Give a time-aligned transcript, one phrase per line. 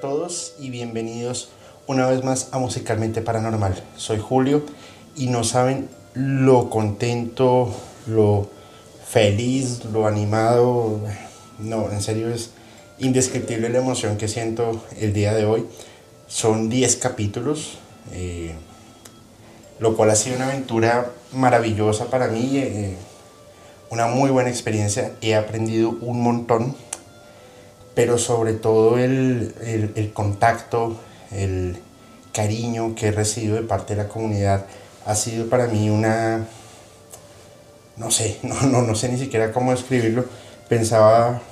[0.00, 1.48] Todos y bienvenidos
[1.88, 3.82] una vez más a Musicalmente Paranormal.
[3.96, 4.62] Soy Julio
[5.16, 7.74] y no saben lo contento,
[8.06, 8.48] lo
[9.04, 11.00] feliz, lo animado.
[11.58, 12.50] No, en serio es
[12.98, 15.66] indescriptible la emoción que siento el día de hoy.
[16.28, 17.78] Son 10 capítulos,
[18.12, 18.54] eh,
[19.80, 22.94] lo cual ha sido una aventura maravillosa para mí, eh,
[23.90, 25.12] una muy buena experiencia.
[25.22, 26.76] He aprendido un montón
[27.98, 29.52] pero sobre todo el,
[29.96, 30.96] el, contacto,
[31.32, 31.78] el
[32.32, 34.66] cariño que he recibido de parte de la comunidad
[35.04, 36.46] ha sido para mí una,
[37.96, 40.26] no sé, no, no, no sé ni siquiera cómo describirlo.
[40.68, 41.42] Pensaba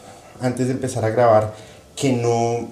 [0.41, 1.53] antes de empezar a grabar
[1.97, 2.69] que no, o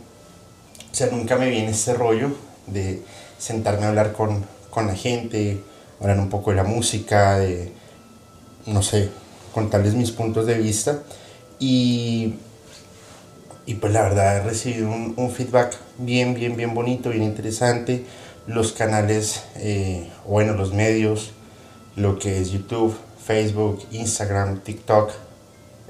[0.92, 2.30] sea, nunca me viene ese rollo
[2.68, 3.02] de
[3.38, 5.60] sentarme a hablar con, con la gente,
[5.98, 7.72] hablar un poco de la música, de,
[8.66, 9.10] no sé,
[9.52, 11.02] contarles mis puntos de vista.
[11.58, 12.34] Y
[13.66, 18.04] y pues la verdad he recibido un, un, feedback bien, bien, bien bonito, bien interesante.
[18.46, 21.32] Los canales, eh, bueno, los medios,
[21.96, 25.10] lo que es YouTube, Facebook, Instagram, TikTok,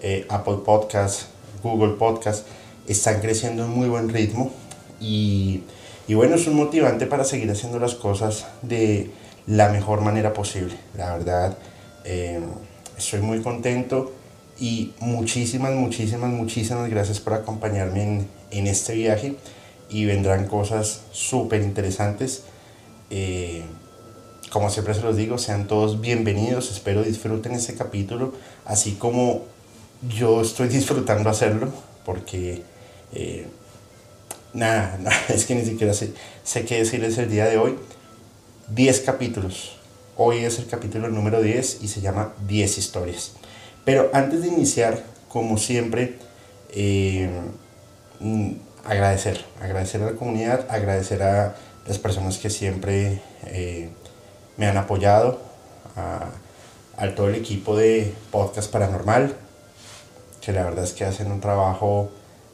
[0.02, 1.27] eh, Apple Podcasts,
[1.62, 2.45] Google Podcasts,
[2.86, 4.52] están creciendo en muy buen ritmo.
[5.01, 5.64] Y,
[6.07, 9.11] y bueno, es un motivante para seguir haciendo las cosas de
[9.48, 10.77] la mejor manera posible.
[10.96, 11.58] La verdad,
[12.05, 12.40] eh,
[12.96, 14.13] estoy muy contento
[14.58, 19.36] y muchísimas, muchísimas, muchísimas gracias por acompañarme en, en este viaje
[19.90, 22.42] y vendrán cosas súper interesantes.
[23.10, 23.62] Eh,
[24.50, 28.34] como siempre se los digo, sean todos bienvenidos, espero disfruten este capítulo,
[28.64, 29.42] así como
[30.08, 31.72] yo estoy disfrutando hacerlo,
[32.04, 32.62] porque
[33.12, 33.46] eh,
[34.54, 34.98] nada,
[35.28, 36.12] es que ni siquiera sé,
[36.44, 37.76] sé qué decirles el día de hoy.
[38.68, 39.76] 10 capítulos,
[40.16, 43.32] hoy es el capítulo número 10 y se llama 10 historias.
[43.84, 46.17] Pero antes de iniciar, como siempre,
[46.70, 47.28] eh,
[48.20, 48.52] mm,
[48.84, 51.55] agradecer, agradecer a la comunidad, agradecer a
[51.86, 53.90] las personas que siempre eh,
[54.56, 55.40] me han apoyado,
[55.96, 56.30] a,
[57.14, 59.34] todo el equipo de Podcast Paranormal,
[60.40, 62.11] que la verdad es que hacen un trabajo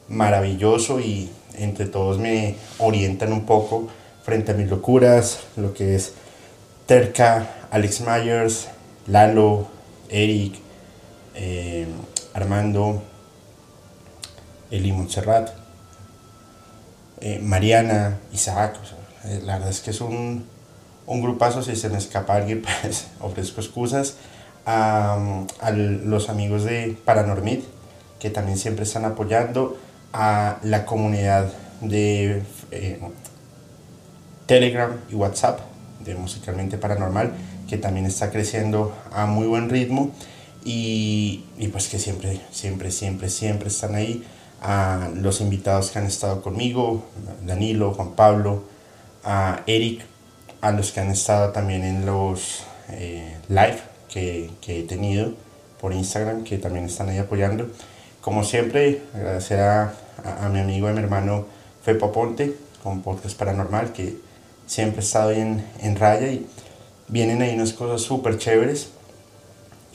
[0.07, 3.87] maravilloso y entre todos me orientan un poco
[4.23, 6.13] frente a mis locuras, lo que es
[6.85, 8.67] Terca, Alex Myers,
[9.07, 9.67] Lalo,
[10.09, 10.60] Eric,
[11.35, 11.87] eh,
[12.33, 13.01] Armando,
[14.69, 15.49] Eli Montserrat,
[17.19, 18.77] eh, Mariana, Isaac.
[19.25, 20.45] Eh, la verdad es que es un,
[21.05, 21.61] un, grupazo.
[21.61, 24.15] Si se me escapa alguien, pues ofrezco excusas.
[24.65, 25.17] A,
[25.59, 27.63] a los amigos de Paranormit,
[28.19, 29.77] que también siempre están apoyando.
[30.13, 32.43] A la comunidad de
[34.45, 35.61] Telegram y WhatsApp
[36.03, 37.31] de Musicalmente Paranormal,
[37.69, 40.11] que también está creciendo a muy buen ritmo
[40.63, 44.23] y, y, pues que siempre, siempre, siempre, siempre están ahí.
[44.61, 47.03] A los invitados que han estado conmigo,
[47.45, 48.63] Danilo, Juan Pablo,
[49.23, 50.05] a Eric,
[50.61, 55.33] a los que han estado también en los eh, live que, que, he tenido
[55.79, 57.67] por Instagram, que también están ahí apoyando.
[58.21, 61.45] Como siempre, agradecer a, a, mi amigo y mi hermano
[61.83, 64.17] Fepo Ponte con Podcast Paranormal, que
[64.67, 66.45] siempre ha estado en, en raya y
[67.07, 68.91] vienen ahí unas cosas súper chéveres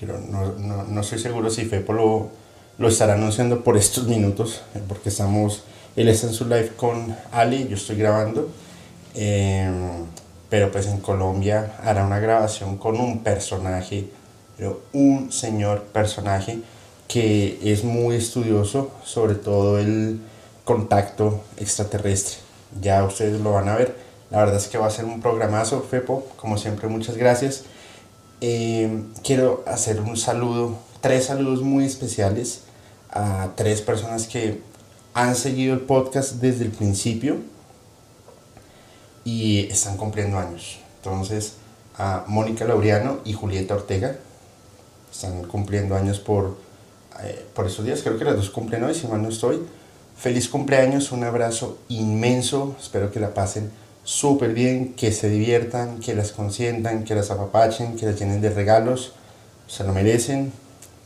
[0.02, 1.92] no, no, no, estoy seguro si Fepo
[2.78, 5.62] lo, estará anunciando por estos minutos, eh, porque estamos,
[5.96, 8.50] él está en su live con Ali, yo estoy grabando,
[9.14, 9.70] eh,
[10.50, 14.08] pero pues en Colombia hará una grabación con un personaje,
[14.58, 16.58] pero un señor personaje
[17.08, 20.20] que es muy estudioso sobre todo el
[20.64, 22.38] contacto extraterrestre.
[22.80, 23.96] Ya ustedes lo van a ver.
[24.30, 26.26] La verdad es que va a ser un programazo, Fepo.
[26.36, 27.64] Como siempre, muchas gracias.
[28.40, 32.62] Eh, quiero hacer un saludo, tres saludos muy especiales
[33.10, 34.60] a tres personas que
[35.14, 37.38] han seguido el podcast desde el principio
[39.24, 40.78] y están cumpliendo años.
[40.98, 41.54] Entonces,
[41.96, 44.16] a Mónica Laureano y Julieta Ortega
[45.10, 46.66] están cumpliendo años por
[47.22, 49.62] eh, por estos días, creo que las dos cumplen hoy, si mal no estoy.
[50.16, 53.70] Feliz cumpleaños, un abrazo inmenso, espero que la pasen
[54.06, 58.50] súper bien, que se diviertan, que las consientan, que las apapachen, que las llenen de
[58.50, 59.12] regalos,
[59.66, 60.52] se lo merecen.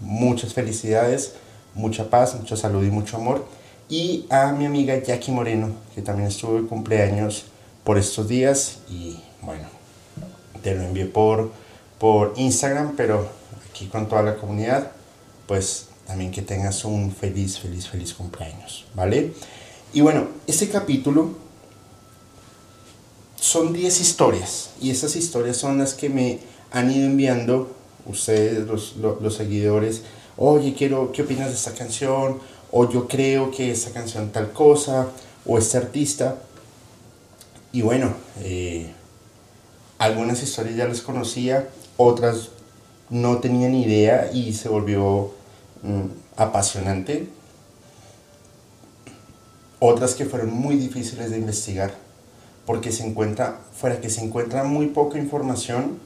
[0.01, 1.33] Muchas felicidades,
[1.75, 3.47] mucha paz, mucha salud y mucho amor.
[3.89, 7.47] Y a mi amiga Jackie Moreno, que también estuvo de cumpleaños
[7.85, 9.65] por estos días y bueno,
[10.63, 11.53] te lo envié por,
[11.99, 13.29] por Instagram, pero
[13.71, 14.93] aquí con toda la comunidad,
[15.49, 19.33] pues también que tengas un feliz, feliz, feliz cumpleaños, ¿vale?
[19.95, 21.50] Y bueno, este capítulo
[23.41, 26.39] son 10 historias y esas historias son las que me
[26.71, 27.75] han ido enviando
[28.07, 30.03] ustedes, los, los, seguidores.
[30.37, 32.39] Oye, quiero, ¿qué opinas de esta canción?
[32.71, 35.09] O yo creo que esta canción tal cosa,
[35.47, 36.37] o este artista.
[37.73, 38.93] Y bueno, eh,
[39.99, 42.51] algunas historias ya las conocía, otras
[43.09, 45.33] no tenía ni idea y se volvió
[45.83, 46.05] mm,
[46.37, 47.29] apasionante.
[49.79, 52.10] Otras que fueron muy difíciles de investigar
[52.67, 55.99] porque se encuentra, fuera que se encuentra muy poca información,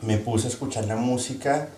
[0.00, 1.68] me puse a escuchar la música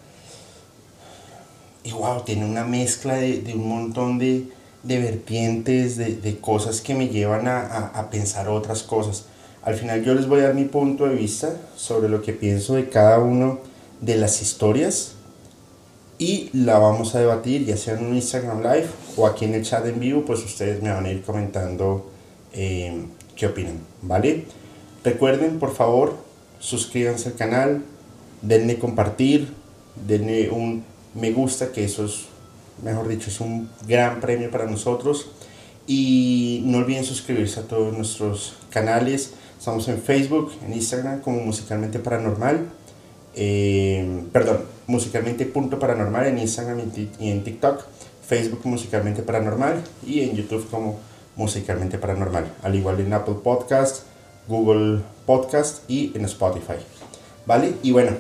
[1.83, 4.49] y wow, tiene una mezcla de, un montón de,
[4.83, 9.27] de vertientes, de, de, cosas que me llevan a, a, a, pensar otras cosas.
[9.63, 12.75] Al final yo les voy a dar mi punto de vista sobre lo que pienso
[12.75, 13.61] de cada uno
[14.01, 15.15] de las historias
[16.19, 19.63] y la vamos a debatir ya sea en un Instagram Live o aquí en el
[19.63, 22.11] chat en vivo, pues ustedes me van a ir comentando
[22.53, 23.05] eh,
[23.37, 24.45] qué opinan, ¿vale?
[25.05, 26.17] Recuerden, por favor,
[26.59, 27.83] suscríbanse al canal,
[28.43, 29.53] denle compartir,
[30.07, 30.85] denle un
[31.15, 32.27] me gusta, que eso es,
[32.83, 35.31] mejor dicho, es un gran premio para nosotros.
[35.87, 39.33] Y no olviden suscribirse a todos nuestros canales.
[39.59, 42.67] Estamos en Facebook, en Instagram como Musicalmente Paranormal.
[43.37, 46.81] Eh, perdón, musicalmente punto paranormal en Instagram
[47.21, 47.85] y en TikTok.
[48.27, 50.99] Facebook Musicalmente Paranormal y en YouTube como
[51.37, 54.05] musicalmente paranormal, al igual en Apple Podcast,
[54.49, 56.75] Google Podcast y en Spotify.
[57.47, 57.75] ¿Vale?
[57.83, 58.13] Y bueno,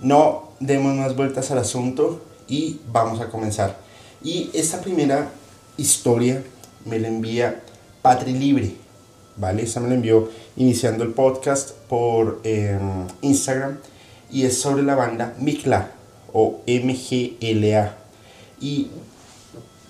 [0.00, 3.76] no demos más vueltas al asunto y vamos a comenzar.
[4.22, 5.30] Y esta primera
[5.76, 6.42] historia
[6.84, 7.62] me la envía
[8.02, 8.74] Patri Libre,
[9.36, 9.62] ¿vale?
[9.62, 13.78] Esta me la envió iniciando el podcast por em, Instagram
[14.30, 15.92] y es sobre la banda Mikla
[16.32, 17.96] o MGLA.
[18.60, 18.88] Y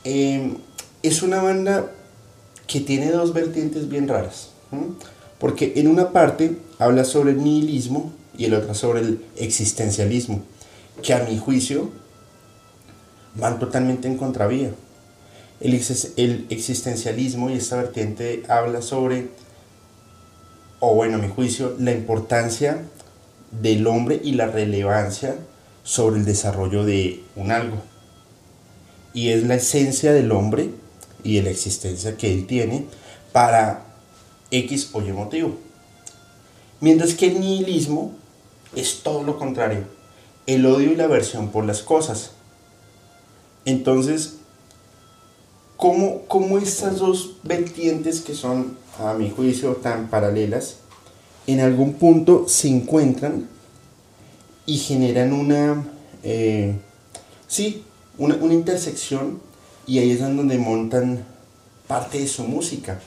[0.04, 0.56] eh,
[1.02, 1.90] es una banda
[2.66, 4.50] que tiene dos vertientes bien raras.
[5.38, 10.42] Porque en una parte habla sobre el nihilismo y en otra sobre el existencialismo,
[11.02, 11.90] que a mi juicio
[13.34, 14.72] van totalmente en contravía.
[15.60, 15.80] El,
[16.16, 19.28] el existencialismo y esta vertiente habla sobre,
[20.78, 22.82] o bueno, a mi juicio, la importancia
[23.50, 25.36] del hombre y la relevancia
[25.82, 27.78] sobre el desarrollo de un algo.
[29.14, 30.70] Y es la esencia del hombre
[31.22, 32.86] y de la existencia que él tiene
[33.32, 33.84] para
[34.50, 35.56] X o Y motivo.
[36.80, 38.12] Mientras que el nihilismo
[38.74, 39.84] es todo lo contrario,
[40.46, 42.32] el odio y la aversión por las cosas.
[43.64, 44.36] Entonces,
[45.76, 50.76] ¿cómo, cómo estas dos vertientes que son, a mi juicio, tan paralelas,
[51.46, 53.48] en algún punto se encuentran
[54.66, 55.86] y generan una,
[56.22, 56.76] eh,
[57.46, 57.84] sí,
[58.18, 59.40] una, una intersección
[59.88, 61.24] y ahí es donde montan
[61.86, 63.00] parte de su música.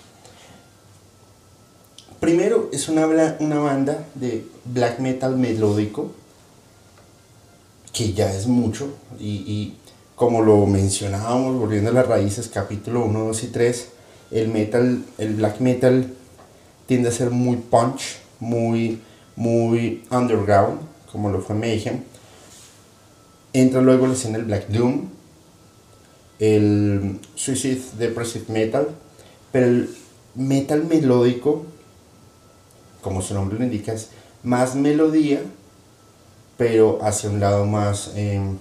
[2.19, 3.05] Primero es una,
[3.39, 6.11] una banda de black metal melódico,
[7.93, 9.75] que ya es mucho, y,
[10.15, 13.87] como lo mencionábamos, volviendo a las raíces, capítulo 1, 2 y 3,
[14.31, 16.13] el metal, el black metal
[16.87, 18.99] tiende a ser muy punch, muy,
[19.35, 20.79] muy underground,
[21.11, 22.01] como lo fue Mayhem.
[23.53, 25.09] Entra luego la escena del Black Doom,
[26.41, 28.87] el Suicide Depressive Metal,
[29.51, 29.89] pero el
[30.33, 31.65] metal melódico,
[33.01, 34.09] como su nombre lo indica, es
[34.41, 35.43] más melodía,
[36.57, 38.57] pero hacia un lado más em,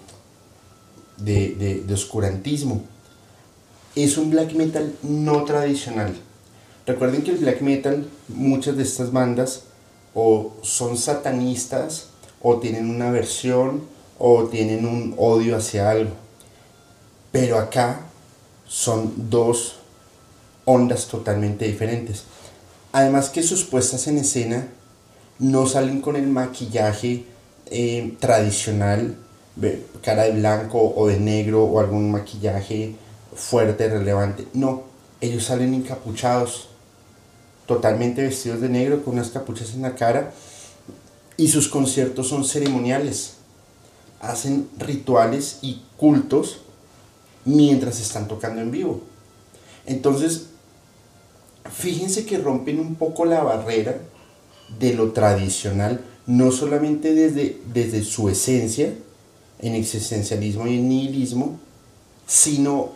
[1.16, 2.82] de, de oscurantismo.
[3.96, 6.14] Es un black metal no tradicional.
[6.87, 9.62] Recuerden que el black metal, muchas de estas bandas
[10.14, 12.08] o son satanistas
[12.42, 13.82] o tienen una versión
[14.18, 16.19] o tienen un odio hacia algo.
[17.32, 18.00] Pero acá
[18.66, 19.76] son dos
[20.64, 22.25] ondas totalmente diferentes.
[22.92, 24.68] Además que sus puestas en escena
[25.38, 27.25] no salen con el maquillaje
[27.66, 29.16] eh, tradicional,
[30.02, 32.94] cara de blanco o de negro o algún maquillaje
[33.34, 34.46] fuerte, relevante.
[34.54, 34.84] No,
[35.20, 36.68] ellos salen encapuchados,
[37.66, 40.32] totalmente vestidos de negro, con unas capuchas en la cara.
[41.37, 43.34] Y sus conciertos son ceremoniales.
[44.20, 46.60] hacen rituales y cultos
[47.44, 49.00] mientras están tocando en vivo.
[49.87, 50.47] Entonces,
[51.70, 53.99] fíjense que rompen un poco la barrera
[54.78, 58.92] de lo tradicional, no solamente desde, desde su esencia,
[59.59, 61.59] en existencialismo y en nihilismo,
[62.26, 62.90] sino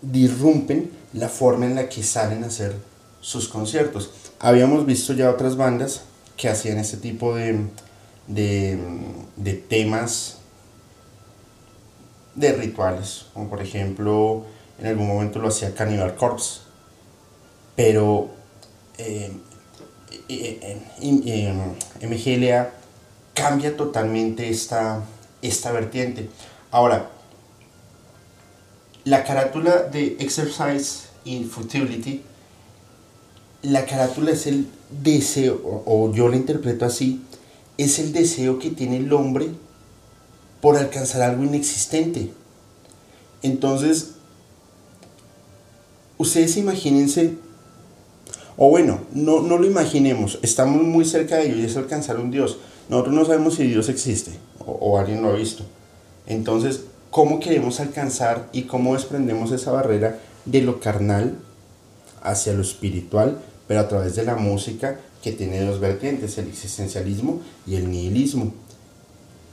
[0.00, 2.74] disrumpen la forma en la que salen a hacer
[3.20, 4.10] sus conciertos.
[4.38, 6.02] Habíamos visto ya otras bandas
[6.36, 7.58] que hacían este tipo de,
[8.26, 10.38] de, temas,
[12.36, 14.44] de rituales, como por ejemplo
[14.78, 16.60] en algún momento lo hacía Cannibal Corpse,
[17.74, 18.28] pero
[18.98, 19.32] eh,
[20.28, 22.70] eh, eh, MGLA
[23.34, 25.02] cambia totalmente esta,
[25.42, 26.28] esta vertiente.
[26.70, 27.10] Ahora,
[29.04, 32.22] la carátula de Exercise in Futility,
[33.62, 34.68] la carátula es el
[35.02, 37.24] deseo, o yo la interpreto así,
[37.78, 39.50] es el deseo que tiene el hombre
[40.60, 42.30] por alcanzar algo inexistente.
[43.42, 44.12] Entonces,
[46.18, 47.34] ustedes imagínense,
[48.56, 52.30] o bueno, no, no lo imaginemos, estamos muy cerca de ello y es alcanzar un
[52.30, 52.58] Dios.
[52.88, 54.32] Nosotros no sabemos si Dios existe
[54.64, 55.64] o, o alguien lo ha visto.
[56.26, 61.36] Entonces, ¿cómo queremos alcanzar y cómo desprendemos esa barrera de lo carnal
[62.22, 67.40] hacia lo espiritual, pero a través de la música que tiene dos vertientes, el existencialismo
[67.66, 68.52] y el nihilismo.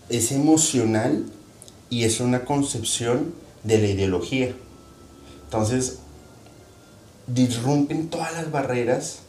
[0.10, 1.26] Es emocional
[1.90, 3.34] y es una concepción
[3.64, 4.54] de la ideología.
[5.46, 6.00] Entonces,
[7.28, 9.20] disrumpen todas las barreras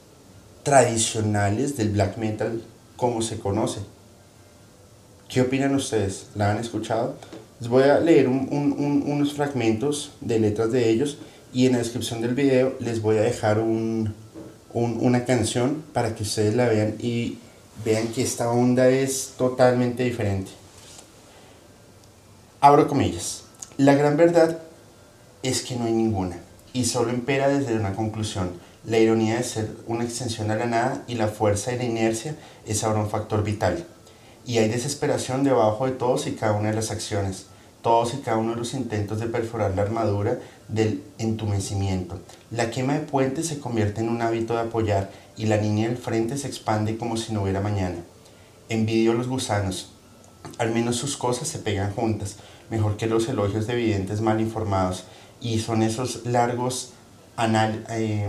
[0.63, 2.63] tradicionales del black metal
[2.97, 3.81] como se conoce.
[5.29, 6.27] ¿Qué opinan ustedes?
[6.35, 7.17] ¿La han escuchado?
[7.61, 11.19] Les voy a leer unos fragmentos de letras de ellos
[11.53, 14.15] y en la descripción del video les voy a dejar un,
[14.73, 17.39] una canción para que ustedes la vean y
[17.85, 20.51] vean que esta onda es totalmente diferente.
[22.67, 23.43] Abro comillas.
[23.77, 24.59] La gran verdad
[25.43, 26.39] es que no hay ninguna
[26.73, 28.53] y solo impera desde una conclusión.
[28.87, 32.37] La ironía de ser una extensión a la nada y la fuerza de la inercia
[32.67, 33.85] es ahora un factor vital.
[34.47, 37.49] Y hay desesperación debajo de todos y cada una de las acciones
[37.83, 42.19] todos y cada uno de los intentos de perforar la armadura del entumecimiento.
[42.51, 45.99] La quema de puentes se convierte en un hábito de apoyar y la línea del
[45.99, 47.99] frente se expande como si no hubiera mañana.
[48.71, 49.91] Envidio a los gusanos.
[50.59, 52.37] Al menos sus cosas se pegan juntas,
[52.75, 55.05] mejor que los elogios de videntes mal informados.
[55.41, 56.91] Y son esos largos
[57.39, 58.29] eh,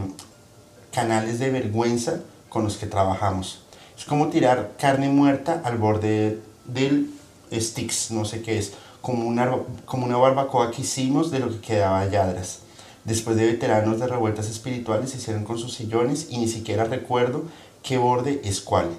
[0.91, 3.61] canales de vergüenza con los que trabajamos.
[3.97, 7.09] Es como tirar carne muerta al borde del
[7.51, 9.51] sticks, no sé qué es, como una,
[9.85, 12.59] como una barbacoa que hicimos de lo que quedaba Yadras.
[13.03, 17.43] Después de veteranos de revueltas espirituales se hicieron con sus sillones y ni siquiera recuerdo
[17.83, 18.89] qué borde es cuál.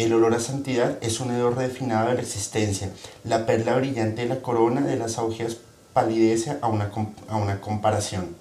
[0.00, 2.88] El olor a santidad es un hedor refinado de la existencia.
[3.22, 5.58] La perla brillante de la corona de las augeas
[5.92, 6.90] palidece a una,
[7.28, 8.34] a una comparación.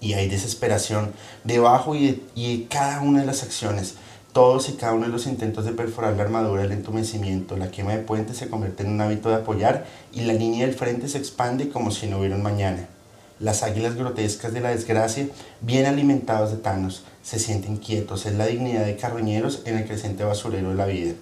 [0.00, 1.12] Y hay desesperación
[1.44, 3.94] debajo y y de cada una de las acciones
[4.32, 7.92] todos y cada uno de los intentos de perforar la armadura, el entumecimiento, la quema
[7.92, 11.18] de puentes se convierte en un hábito de apoyar y la línea del frente se
[11.18, 12.88] expande como si no hubiera un mañana.
[13.38, 15.28] Las águilas grotescas de la desgracia,
[15.60, 18.24] bien alimentados de tanos, se sienten quietos.
[18.24, 21.12] Es la dignidad de carroñeros en el creciente basurero de la vida.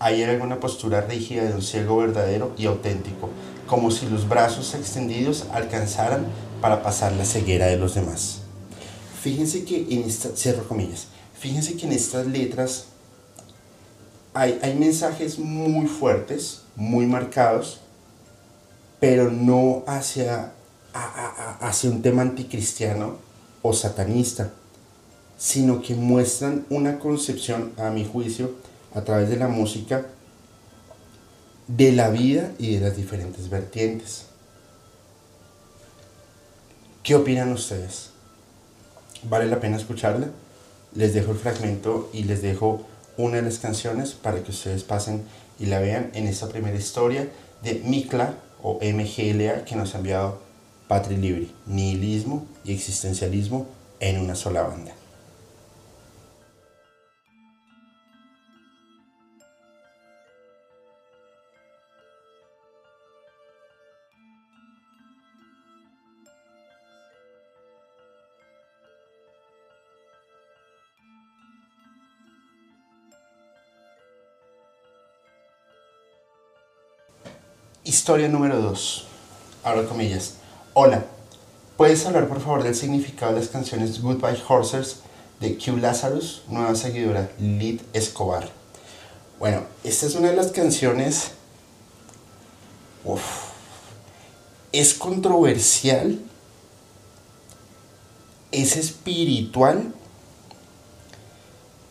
[0.00, 3.30] Hay alguna postura rígida de un ciego verdadero y auténtico,
[3.68, 6.26] como si los brazos extendidos alcanzaran
[6.60, 8.40] para pasar la ceguera de los demás.
[9.20, 10.30] Fíjense que en esta,
[10.64, 11.06] comillas,
[11.38, 12.86] Fíjense que en estas letras
[14.34, 17.78] hay, mensajes muy fuertes, muy marcados,
[18.98, 20.54] pero no hacia,
[21.60, 23.18] hacia un tema anticristiano
[23.62, 24.50] o satanista,
[25.36, 28.52] sino que muestran una concepción, a mi juicio,
[28.94, 30.06] a través de la música,
[31.66, 34.26] de la vida y de las diferentes vertientes.
[37.02, 38.10] ¿Qué opinan ustedes?
[39.24, 40.28] ¿Vale la pena escucharla?
[40.94, 42.82] les dejo el fragmento y les dejo
[43.16, 45.22] una de las canciones para que ustedes pasen
[45.58, 47.28] y la vean en esta primera historia
[47.62, 50.40] de Mikla o MGLA que nos ha enviado
[50.88, 53.66] Patri Libre, nihilismo y existencialismo
[54.00, 54.92] en una sola banda.
[77.92, 79.04] Historia número 2.
[79.64, 80.36] Abro comillas.
[80.72, 81.04] Hola,
[81.76, 85.00] ¿puedes hablar por favor del significado de las canciones Goodbye Horses
[85.40, 88.48] de Q Lazarus, nueva seguidora, Lid Escobar?
[89.38, 91.32] Bueno, esta es una de las canciones
[94.72, 96.18] es controversial,
[98.52, 99.92] es espiritual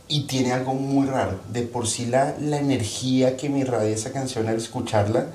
[0.07, 1.39] y tiene algo muy raro.
[1.53, 5.27] De por sí la, la energía que me irradia esa canción al escucharla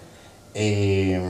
[0.59, 1.21] eh,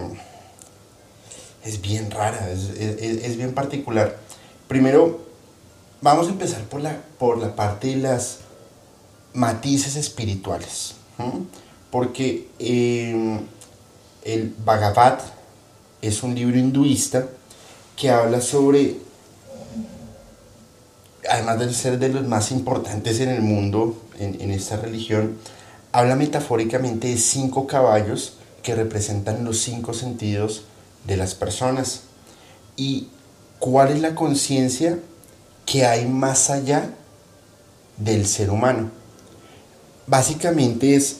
[1.65, 4.17] es bien rara, es, bien particular.
[4.69, 5.21] Primero,
[6.01, 8.39] vamos a empezar por la, por la parte de las
[9.35, 10.95] matices espirituales.
[11.91, 13.41] Porque eh,
[14.25, 15.19] el Bhagavad
[16.03, 17.27] es un libro hinduista
[17.97, 18.99] que habla sobre,
[21.29, 25.37] además de ser de los más importantes en el mundo, en esta religión,
[25.91, 28.36] habla metafóricamente de cinco caballos
[28.67, 30.65] que representan los cinco sentidos
[31.07, 32.01] de las personas
[32.75, 33.07] y
[33.61, 34.99] cuál es la conciencia
[35.65, 36.91] que hay más allá
[37.97, 38.91] del ser humano.
[40.09, 41.19] Básicamente es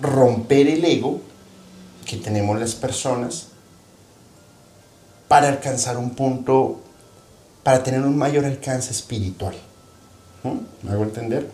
[0.00, 1.20] romper el ego
[2.04, 3.50] que tenemos las personas
[5.28, 6.80] para alcanzar un punto,
[7.62, 9.54] para tener un mayor alcance espiritual.
[10.82, 11.48] ¿Me hago entender?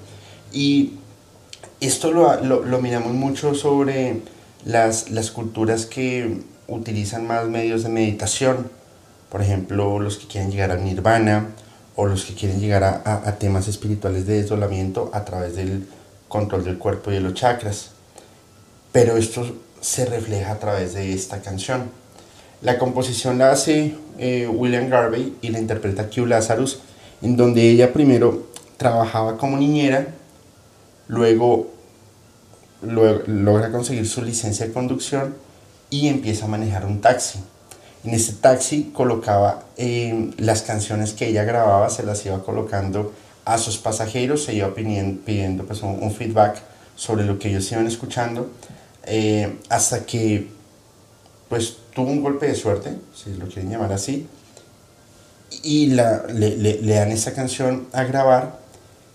[0.55, 0.95] Y
[1.81, 4.23] esto lo, lo, miramos mucho sobre
[4.65, 8.71] las, las culturas que utilizan más medios de meditación,
[9.31, 11.49] por ejemplo, los que quieren llegar al nirvana
[11.97, 15.87] o los que quieren llegar a, a, temas espirituales de desolamiento a través del
[16.29, 17.91] control del cuerpo y de los chakras.
[18.93, 21.91] Pero esto se refleja a través de esta canción.
[22.63, 26.81] La composición la hace eh, William Garvey y la interpreta Q Lazarus,
[27.21, 28.47] en donde ella primero
[28.79, 30.07] trabajaba como niñera,
[31.09, 31.74] luego,
[32.87, 35.35] logra conseguir su licencia de conducción
[35.91, 37.41] y empieza a manejar un taxi.
[38.05, 43.13] En este taxi colocaba eh, las canciones que ella grababa, se las iba colocando
[43.45, 46.61] a sus pasajeros, se iba pidiendo, pidiendo pues, un, feedback
[46.97, 48.51] sobre lo que ellos iban escuchando
[49.05, 50.49] eh, hasta que
[51.49, 54.27] pues tuvo un golpe de suerte, si lo quieren llamar así,
[55.63, 58.59] y le, le, dan esa canción a grabar,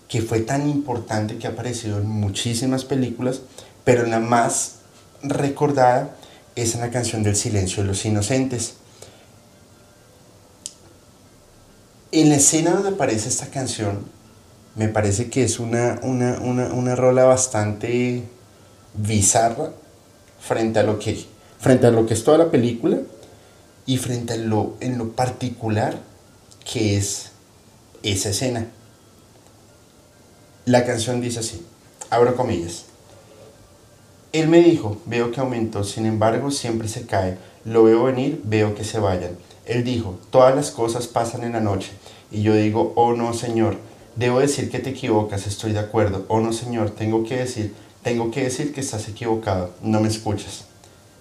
[0.08, 3.42] que fue tan importante que ha aparecido en muchísimas películas,
[3.84, 4.76] pero la más
[5.22, 6.16] recordada
[6.56, 8.74] es en la canción del silencio de los inocentes.
[12.12, 14.04] En la escena donde aparece esta canción,
[14.74, 18.24] me parece que es una, una, una, una rola bastante
[18.94, 19.70] bizarra
[20.40, 21.26] frente a lo que,
[21.58, 22.98] frente a lo que es toda la película
[23.86, 25.96] y frente a lo, en lo particular
[26.64, 27.30] que es
[28.02, 28.66] esa escena.
[30.64, 31.66] La canción dice así,
[32.10, 32.84] abro comillas.
[34.32, 38.74] Él me dijo, veo que aumentó, sin embargo siempre se cae, lo veo venir, veo
[38.74, 39.32] que se vayan.
[39.66, 41.90] Él dijo, todas las cosas pasan en la noche.
[42.30, 43.76] Y yo digo, oh no, Señor,
[44.16, 46.24] debo decir que te equivocas, estoy de acuerdo.
[46.28, 50.64] Oh no, Señor, tengo que decir tengo que decir que estás equivocado, no me escuchas.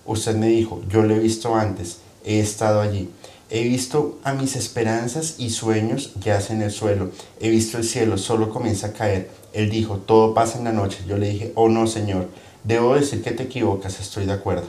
[0.05, 3.09] Usted me dijo, yo lo he visto antes, he estado allí.
[3.49, 7.11] He visto a mis esperanzas y sueños yacen en el suelo.
[7.41, 9.29] He visto el cielo, solo comienza a caer.
[9.51, 10.99] Él dijo, todo pasa en la noche.
[11.05, 12.29] Yo le dije, oh no, Señor,
[12.63, 14.67] debo decir que te equivocas, estoy de acuerdo.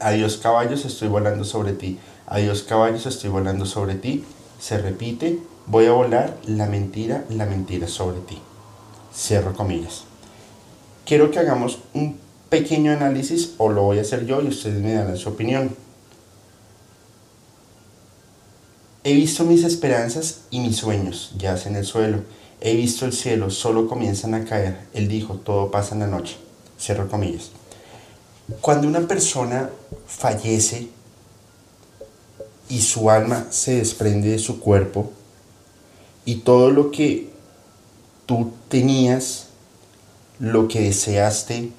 [0.00, 1.98] Adiós caballos, estoy volando sobre ti.
[2.26, 4.24] Adiós caballos, estoy volando sobre ti.
[4.58, 8.38] Se repite, voy a volar la mentira, la mentira sobre ti.
[9.14, 10.04] Cierro comillas
[11.04, 14.92] quiero que hagamos un pequeño análisis, o lo voy a hacer yo y ustedes me
[14.92, 15.74] darán su opinión.
[19.04, 22.20] He visto mis esperanzas y mis sueños, yace en el suelo.
[22.60, 24.86] He visto el cielo, solo comienzan a caer.
[24.94, 26.36] Él dijo, todo pasa en la noche.
[26.82, 27.52] Cierro comillas.
[28.60, 29.70] Cuando una persona
[30.04, 30.88] fallece
[32.68, 35.12] y su alma se desprende de su cuerpo
[36.24, 37.30] y todo lo que
[38.26, 39.46] tú tenías
[40.40, 41.70] lo que deseaste,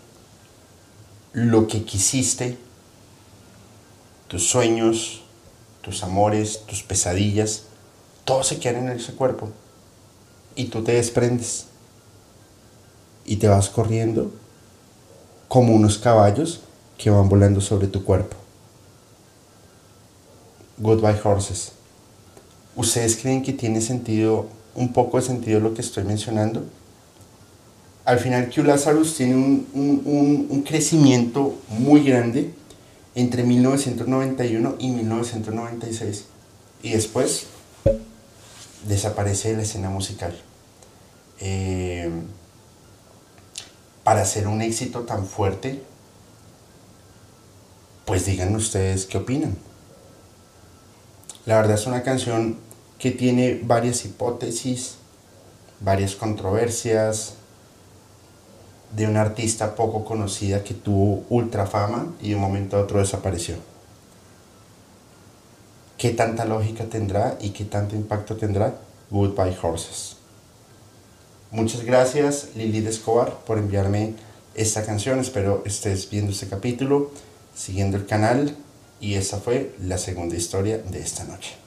[1.33, 2.57] lo que quisiste,
[4.29, 5.23] tus sueños,
[5.81, 7.63] tus amores, tus pesadillas,
[8.23, 9.49] todo se queda en ese cuerpo.
[10.55, 11.65] Y tú te desprendes.
[13.25, 14.31] Y te vas corriendo
[15.53, 16.61] como unos caballos
[16.97, 18.35] que van volando sobre tu cuerpo.
[20.79, 21.73] Goodbye Horses.
[22.75, 26.65] ¿Ustedes creen que tiene sentido, un poco de sentido lo que estoy mencionando?
[28.03, 32.51] al final Q Lazarus tiene un, crecimiento muy grande
[33.13, 36.25] entre 1991 y 1996
[36.81, 37.45] y después
[38.87, 40.35] desaparece de la escena musical.
[41.39, 42.09] Eh,
[44.03, 45.81] para hacer un éxito tan fuerte,
[48.05, 49.55] pues digan ustedes qué opinan.
[51.45, 52.57] La verdad es una canción
[52.99, 54.95] que tiene varias hipótesis,
[55.79, 57.35] varias controversias,
[58.95, 62.99] de una artista poco conocida que tuvo ultra fama y de un momento a otro
[62.99, 63.55] desapareció.
[65.97, 68.75] ¿Qué tanta lógica tendrá y qué tanto impacto tendrá
[69.09, 70.17] Goodbye Horses?
[71.53, 74.15] Muchas gracias Lili Escobar por enviarme
[74.55, 75.19] esta canción.
[75.19, 77.11] Espero estés viendo este capítulo,
[77.55, 78.55] siguiendo el canal
[78.99, 81.62] y esa fue la segunda historia de esta noche.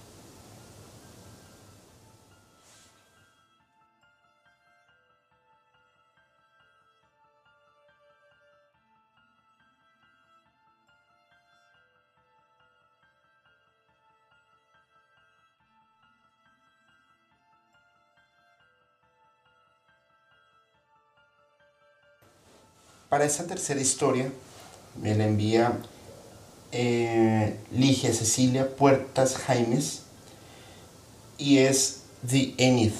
[23.16, 24.30] Para esta tercera historia
[25.00, 25.72] me la envía
[26.70, 30.02] eh, Ligia Cecilia Puertas Jaimes
[31.38, 32.00] y es
[32.30, 32.92] The Enid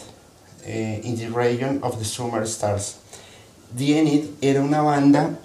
[0.64, 2.96] eh, in the Region of the Summer Stars.
[3.76, 5.38] The Enid era una banda,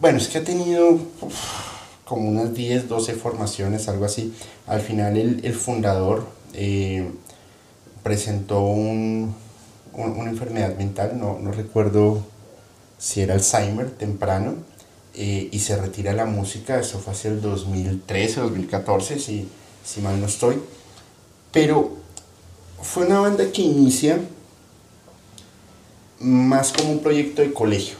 [0.00, 0.98] bueno, es que ha tenido
[2.04, 4.34] como unas 10, 12 formaciones, algo así.
[4.66, 7.08] Al final el, fundador eh,
[8.02, 9.32] presentó una
[10.28, 12.29] enfermedad mental, no, no recuerdo
[13.00, 14.56] si era Alzheimer temprano,
[15.14, 19.48] eh, y se retira la música, eso fue hacia el 2013, 2014, si,
[19.84, 20.60] si mal no estoy.
[21.50, 21.96] Pero
[22.80, 24.20] fue una banda que inicia
[26.20, 27.96] más como un proyecto de colegio,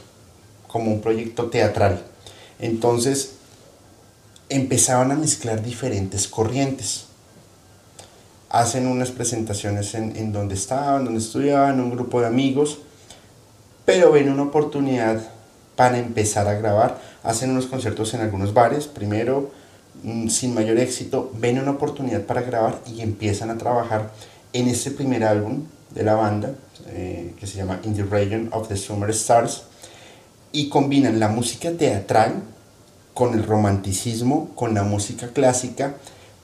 [0.68, 2.04] como un proyecto teatral.
[2.60, 3.32] Entonces
[4.48, 7.06] empezaban a mezclar diferentes corrientes.
[8.50, 12.80] Hacen unas presentaciones en, en donde estaban, donde estudiaban, un grupo de amigos
[13.90, 15.20] pero ven una oportunidad
[15.74, 17.00] para empezar a grabar.
[17.24, 19.50] Hacen unos conciertos en algunos bares, primero
[20.04, 24.12] mm, sin mayor éxito, ven una oportunidad para grabar y empiezan a trabajar
[24.52, 26.54] en este primer álbum de la banda,
[26.86, 29.64] eh, que se llama In the Region of the Summer Stars,
[30.52, 32.44] y combinan la música teatral
[33.12, 35.96] con el romanticismo, con la música clásica,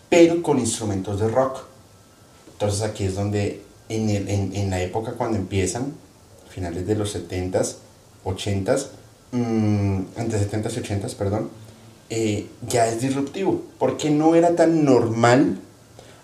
[0.08, 1.60] pero con instrumentos de rock.
[2.54, 4.10] Entonces aquí es donde en,
[4.52, 5.94] en la época cuando empiezan,
[6.56, 7.74] finales de los 70s,
[8.24, 8.86] 80s,
[9.32, 11.50] mmm, entre 70s y 80s, perdón,
[12.08, 15.58] eh, ya es disruptivo, porque no era tan normal,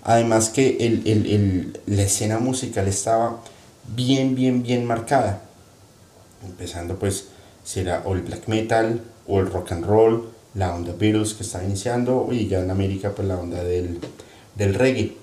[0.02, 3.42] además que el, el, la escena musical estaba
[3.94, 5.42] bien, bien, bien marcada,
[6.46, 7.26] empezando pues
[7.62, 11.42] si era o el black metal o el rock and roll, la onda Beatles que
[11.42, 14.00] estaba iniciando y ya en América pues la onda del,
[14.54, 15.14] del reggae.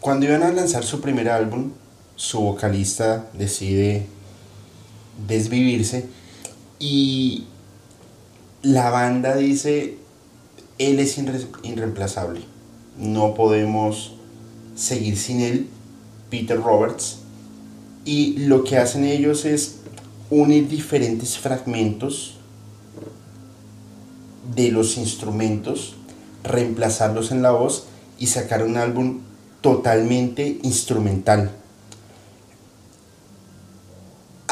[0.00, 1.72] Cuando iban a lanzar su primer álbum,
[2.20, 4.04] su vocalista decide
[5.26, 6.04] desvivirse
[6.78, 7.46] y
[8.60, 9.96] la banda dice,
[10.76, 11.16] él es
[11.62, 12.42] irreemplazable,
[12.98, 14.16] no podemos
[14.74, 15.68] seguir sin él,
[16.28, 17.20] Peter Roberts,
[18.04, 19.76] y lo que hacen ellos es
[20.28, 22.34] unir diferentes fragmentos
[24.54, 25.94] de los instrumentos,
[26.44, 27.86] reemplazarlos en la voz
[28.18, 29.20] y sacar un álbum
[29.62, 31.52] totalmente instrumental.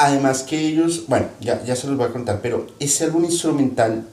[0.01, 4.07] Además que ellos, bueno, ya, ya se los voy a contar, pero ese álbum instrumental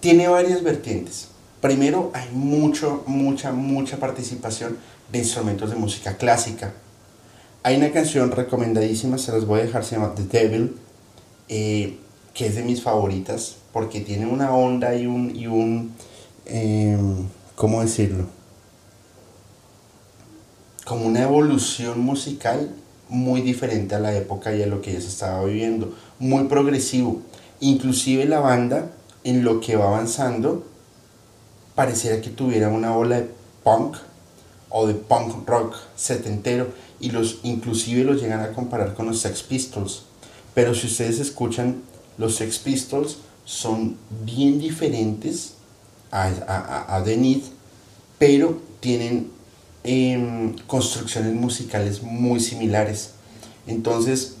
[0.00, 1.28] tiene varias vertientes.
[1.60, 4.78] Primero, hay mucho, mucha, mucha participación
[5.12, 6.72] de instrumentos de música clásica.
[7.62, 10.76] Hay una canción recomendadísima, se las voy a dejar, se llama The Devil,
[11.50, 11.98] eh,
[12.32, 15.94] que es de mis favoritas, porque tiene una onda y un, y un
[16.46, 18.24] em, ¿cómo decirlo?
[20.86, 22.74] Como una evolución musical
[23.12, 27.20] muy diferente a la época y a lo que ya se estaba viviendo, muy progresivo.
[27.60, 28.90] Inclusive la banda,
[29.22, 30.64] en lo que va avanzando,
[31.74, 33.28] pareciera que tuviera una ola de
[33.62, 33.96] punk
[34.70, 36.68] o de punk rock setentero
[37.00, 40.04] y los inclusive los llegan a comparar con los Sex Pistols.
[40.54, 41.82] Pero si ustedes escuchan,
[42.16, 45.54] los Sex Pistols son bien diferentes
[46.10, 47.42] a, a, a The Need,
[48.18, 49.30] pero tienen
[50.66, 53.10] construcciones musicales muy similares.
[53.66, 54.36] Entonces,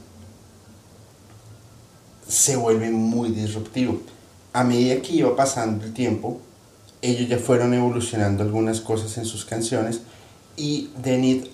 [2.28, 4.00] se vuelve muy disruptivo.
[4.52, 6.40] A medida que iba pasando el tiempo,
[7.02, 10.00] ellos ya fueron evolucionando algunas cosas en sus canciones
[10.56, 11.46] y Denit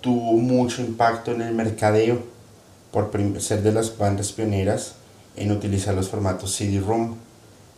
[0.00, 2.22] tuvo mucho impacto en el mercadeo
[2.92, 4.94] por ser de las bandas pioneras
[5.36, 7.16] en utilizar los formatos CD-ROM.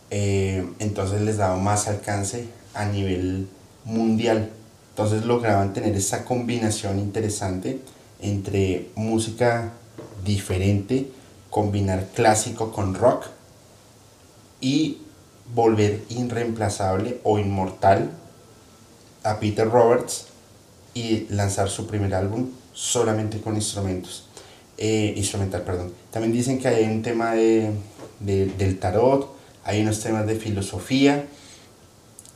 [0.09, 3.47] Eh, entonces les daba más alcance a nivel
[3.83, 4.51] mundial.
[4.97, 7.79] Entonces lograban tener esa combinación interesante
[8.19, 9.73] entre música
[10.25, 11.11] diferente,
[11.51, 13.27] combinar clásico con rock
[14.59, 14.97] y
[15.53, 18.09] volver irreemplazable o inmortal
[19.21, 20.29] a Peter Roberts
[20.95, 24.23] y lanzar su primer álbum solamente con instrumentos.
[24.79, 25.93] eh, instrumental, perdón.
[26.09, 27.71] También dicen que hay un tema de,
[28.19, 29.31] del tarot,
[29.63, 31.27] hay unos temas de filosofía,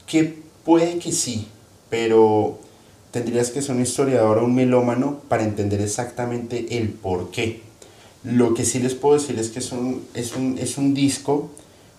[0.05, 1.47] que puede que sí,
[1.91, 2.57] pero
[3.11, 7.61] tendrías que ser un historiador o un melómano para entender exactamente el por qué.
[8.23, 11.51] Lo que sí les puedo decir es que es un, es un, es un disco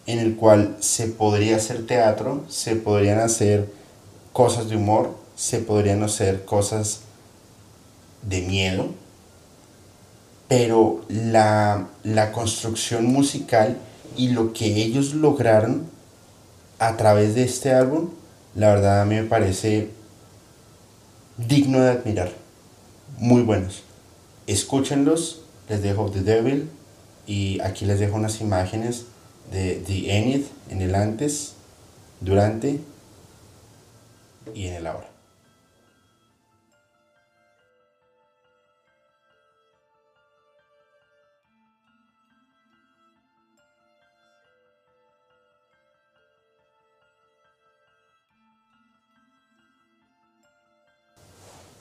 [0.07, 3.71] en el cual se podría hacer teatro, se podrían hacer
[4.33, 7.01] cosas de humor, se podrían hacer cosas
[8.23, 8.87] de miedo,
[10.49, 13.77] pero la, la construcción musical
[14.17, 15.87] y lo que ellos lograron
[16.79, 18.11] a través de este álbum,
[18.55, 19.91] la verdad a mí me parece
[21.37, 22.33] digno de admirar.
[23.19, 23.83] Muy buenos.
[24.47, 26.69] Escúchenlos, les dejo The Devil
[27.27, 29.07] y aquí les dejo unas imágenes
[29.51, 31.55] de The Enid en el antes,
[32.21, 32.81] durante
[34.55, 35.12] y en el ahora.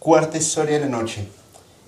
[0.02, 1.28] Cuarta historia de la noche.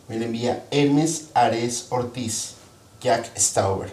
[0.08, 2.54] Me la envía Hermes Ares Ortiz,
[3.02, 3.92] Jack Stauber.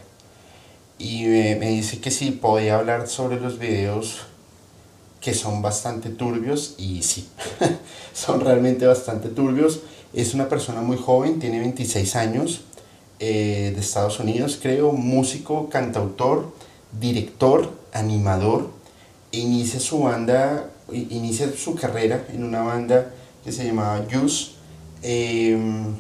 [0.98, 4.18] Y me, dice que sí, podía hablar sobre los videos
[5.22, 6.74] que son bastante turbios.
[6.76, 7.30] Y sí,
[8.12, 9.80] son realmente bastante turbios.
[10.12, 12.60] Es una persona muy joven, tiene 26 años,
[13.20, 16.52] eh, de Estados Unidos, creo, músico, cantautor,
[17.00, 18.68] director, animador.
[19.32, 24.52] inicia su banda, inicia su carrera en una banda que se llamaba Juice,
[25.02, 25.94] em,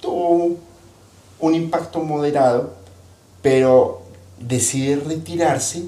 [0.00, 0.56] tuvo
[1.40, 2.74] un impacto moderado,
[3.42, 4.02] pero
[4.38, 5.84] decide retirarse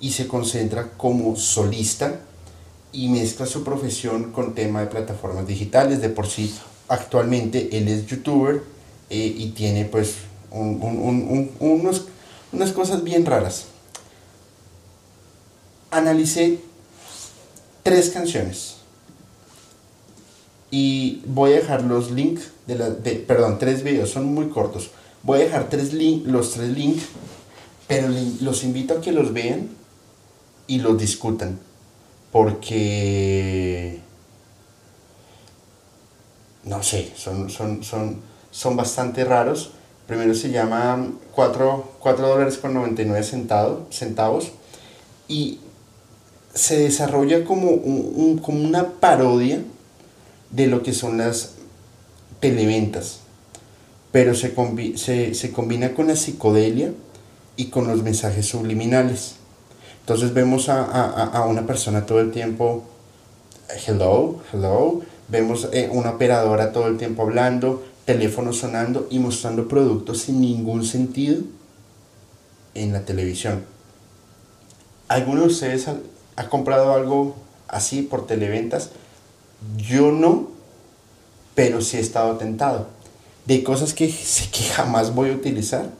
[0.00, 2.20] y se concentra como solista
[2.92, 6.00] y mezcla su profesión con tema de plataformas digitales.
[6.00, 6.54] De por sí,
[6.88, 8.62] actualmente él es youtuber
[9.10, 10.14] eh, y tiene pues
[10.50, 12.06] unos,
[12.52, 13.66] unas cosas bien raras.
[15.90, 16.58] Analicé
[17.82, 18.73] tres canciones
[20.76, 22.88] y voy a dejar los links de la,
[23.28, 24.90] perdón, tres videos, son muy cortos.
[25.22, 27.04] Voy a dejar tres link, los tres links,
[27.86, 28.08] pero
[28.40, 29.68] los invito a que los vean
[30.66, 31.60] y los discutan.
[32.32, 34.00] Porque,
[36.64, 38.16] no sé, son, son, son,
[38.50, 39.70] son bastante raros.
[40.08, 41.06] Primero se llama
[41.36, 44.50] 4, 4 dólares con 99 centavos, centavos
[45.28, 45.60] y
[46.52, 49.62] se desarrolla como, un, como una parodia
[50.54, 51.54] de lo que son las
[52.38, 53.20] televentas,
[54.12, 54.54] pero se,
[55.34, 56.92] se, combina con la psicodelia
[57.56, 59.34] y con los mensajes subliminales.
[60.00, 62.84] Entonces vemos a, una persona todo el tiempo,
[63.86, 70.20] hello, hello, vemos eh, una operadora todo el tiempo hablando, teléfono sonando y mostrando productos
[70.20, 71.42] sin ningún sentido
[72.74, 73.64] en la televisión.
[75.08, 75.88] ¿Alguno de ustedes
[76.36, 77.34] ha comprado algo
[77.66, 78.90] así por televentas?
[79.76, 80.48] Yo no,
[81.54, 82.88] pero sí he estado tentado.
[83.46, 85.90] De cosas que sé que jamás voy a utilizar.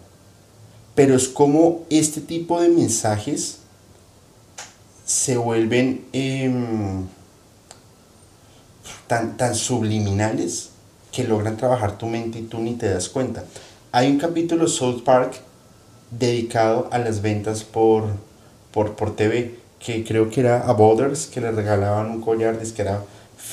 [0.95, 3.59] Pero es como este tipo de mensajes
[5.05, 7.07] se vuelven em,
[9.07, 10.71] tan, tan subliminales
[11.13, 13.45] que logran trabajar tu mente y tú ni te das cuenta.
[13.93, 15.35] Hay un capítulo South Park
[16.11, 18.05] dedicado a las ventas por,
[18.73, 22.83] por, por TV, que creo que era a Boulders, que le regalaban un collar que
[22.83, 23.03] era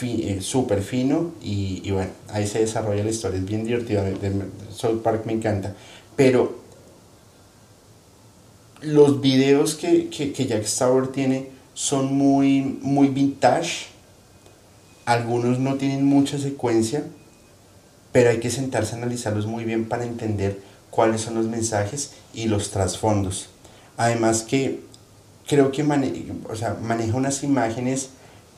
[0.01, 4.31] eh, súper fino y, bueno, ahí se desarrolla la historia, es bien divertido, de,
[4.73, 5.75] South Park me encanta,
[6.15, 6.59] pero
[8.81, 13.87] los videos que, que, que Jack Stauber tiene son muy, muy vintage,
[15.05, 17.05] algunos no tienen mucha secuencia,
[18.11, 22.45] pero hay que sentarse a analizarlos muy bien para entender cuáles son los mensajes y
[22.45, 23.49] los trasfondos.
[23.97, 24.81] Además que
[25.47, 25.85] creo que
[26.55, 28.09] sea, maneja unas imágenes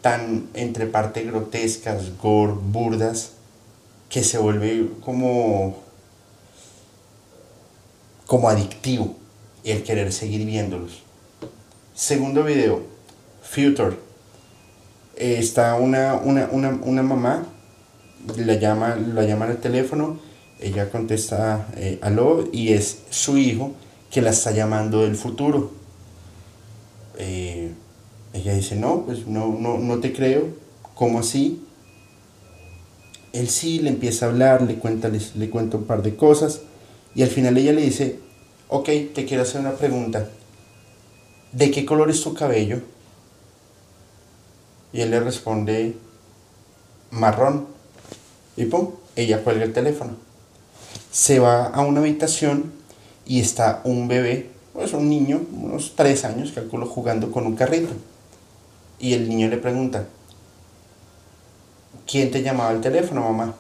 [0.04, 3.32] tan entre parte grotescas, gore, burdas,
[4.10, 5.78] que se vuelve como,
[8.28, 9.16] como adictivo
[9.64, 11.04] el querer seguir viéndolos.
[11.96, 12.82] Segundo video,
[13.44, 13.96] Future.
[15.16, 17.46] está una, una, mamá,
[18.36, 20.20] la llama, la llaman al teléfono,
[20.60, 23.72] ella contesta eh, aló y es su hijo
[24.12, 25.72] que la está llamando del futuro.
[27.18, 27.72] Eh,
[28.34, 30.48] ella dice, no, pues no, no, no te creo.
[30.96, 31.64] ¿Cómo así?
[33.32, 35.20] Él sí le empieza a hablar, le cuenta, le,
[35.52, 36.62] un par de cosas
[37.16, 38.20] y al final ella le dice,
[38.70, 40.30] ok, te quiero hacer una pregunta.
[41.52, 42.82] ¿De qué color es tu cabello?
[44.92, 45.96] Y él le responde,
[47.12, 47.68] marrón.
[48.56, 50.16] Y pum, ella cuelga el teléfono.
[51.12, 52.72] se va a una habitación
[53.26, 57.94] y está un bebé, pues un niño, unos tres años, calculo, jugando con un carrito.
[59.00, 60.08] Y el niño le pregunta,
[62.08, 63.56] ¿quién te llamaba al teléfono, mamá?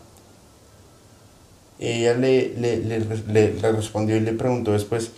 [1.79, 5.11] Ella le, le, le, respondió y le preguntó después,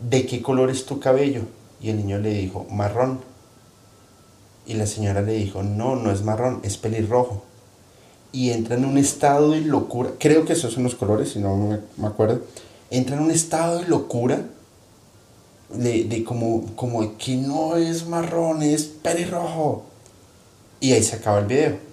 [0.00, 1.42] ¿de qué color es tu cabello?
[1.80, 3.20] Y el niño le dijo, marrón.
[4.66, 7.42] Y la señora le dijo, no, no es marrón, es pelirrojo.
[8.30, 11.56] Y entra en un estado de locura, creo que esos son los colores, si no
[11.96, 12.42] me, acuerdo,
[12.90, 14.42] entra en un estado de locura,
[15.74, 19.84] de, de como, como que no es marrón, es pelirrojo.
[20.80, 21.92] Y ahí se acaba el video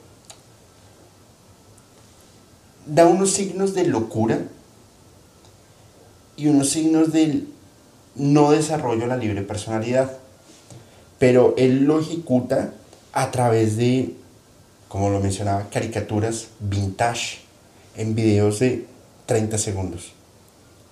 [2.90, 4.40] da unos signos de locura
[6.36, 7.48] y unos signos del
[8.16, 10.12] no desarrollo de la libre personalidad.
[11.20, 12.74] Pero él lo ejecuta
[13.12, 14.16] a través de,
[14.88, 17.42] como lo mencionaba, caricaturas vintage
[17.96, 18.86] en videos de
[19.26, 20.14] 30 segundos.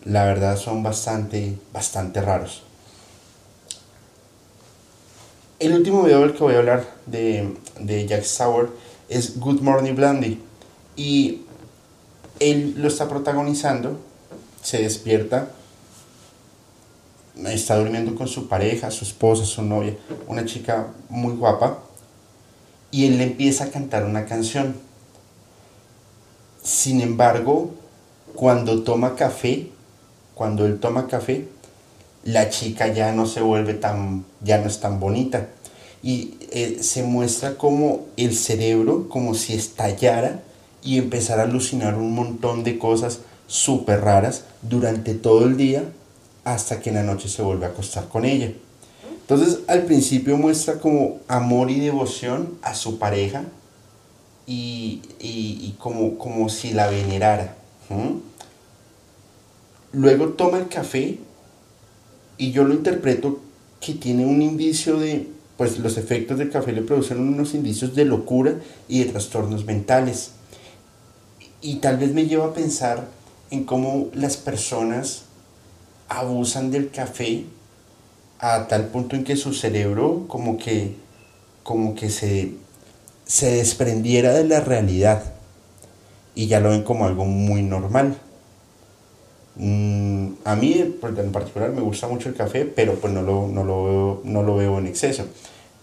[0.03, 2.63] La verdad son bastante, bastante raros.
[5.59, 8.69] El último video del que voy a hablar de, de Jack Sauer
[9.09, 10.37] es Good Morning Blondie.
[10.95, 11.45] Y
[12.39, 13.99] él lo está protagonizando,
[14.61, 15.49] se despierta,
[17.45, 21.79] está durmiendo con su pareja, su esposa, su novia, una chica muy guapa,
[22.91, 24.75] y él le empieza a cantar una canción.
[26.61, 27.71] Sin embargo,
[28.35, 29.71] cuando toma café,
[30.35, 31.47] cuando él toma café,
[32.27, 35.47] la chica ya no se vuelve tan, ya no es tan bonita.
[36.03, 40.41] Y eh, se muestra como el cerebro, como si estallara
[40.83, 45.85] y empezar a alucinar un montón de cosas súper raras durante todo el día
[46.43, 48.51] hasta que en la noche se vuelve a acostar con ella.
[49.21, 53.45] Entonces al principio muestra como amor y devoción a su pareja
[54.45, 57.55] y, como, como si la venerara.
[59.93, 61.19] Luego toma el café
[62.37, 63.39] y yo lo interpreto
[63.79, 68.05] que tiene un indicio de, pues los efectos del café le producen unos indicios de
[68.05, 68.55] locura
[68.87, 70.31] y de trastornos mentales
[71.61, 73.07] y tal vez me lleva a pensar
[73.51, 75.23] en cómo las personas
[76.09, 77.45] abusan del café
[78.39, 80.95] a tal punto en que su cerebro como que,
[81.63, 82.53] como que se,
[83.25, 85.33] se desprendiera de la realidad
[86.35, 88.17] y ya lo ven como algo muy normal.
[89.57, 93.47] Mm, a mí pues, en particular me gusta mucho el café, pero pues no lo,
[93.47, 95.25] no lo, veo, no lo veo en exceso.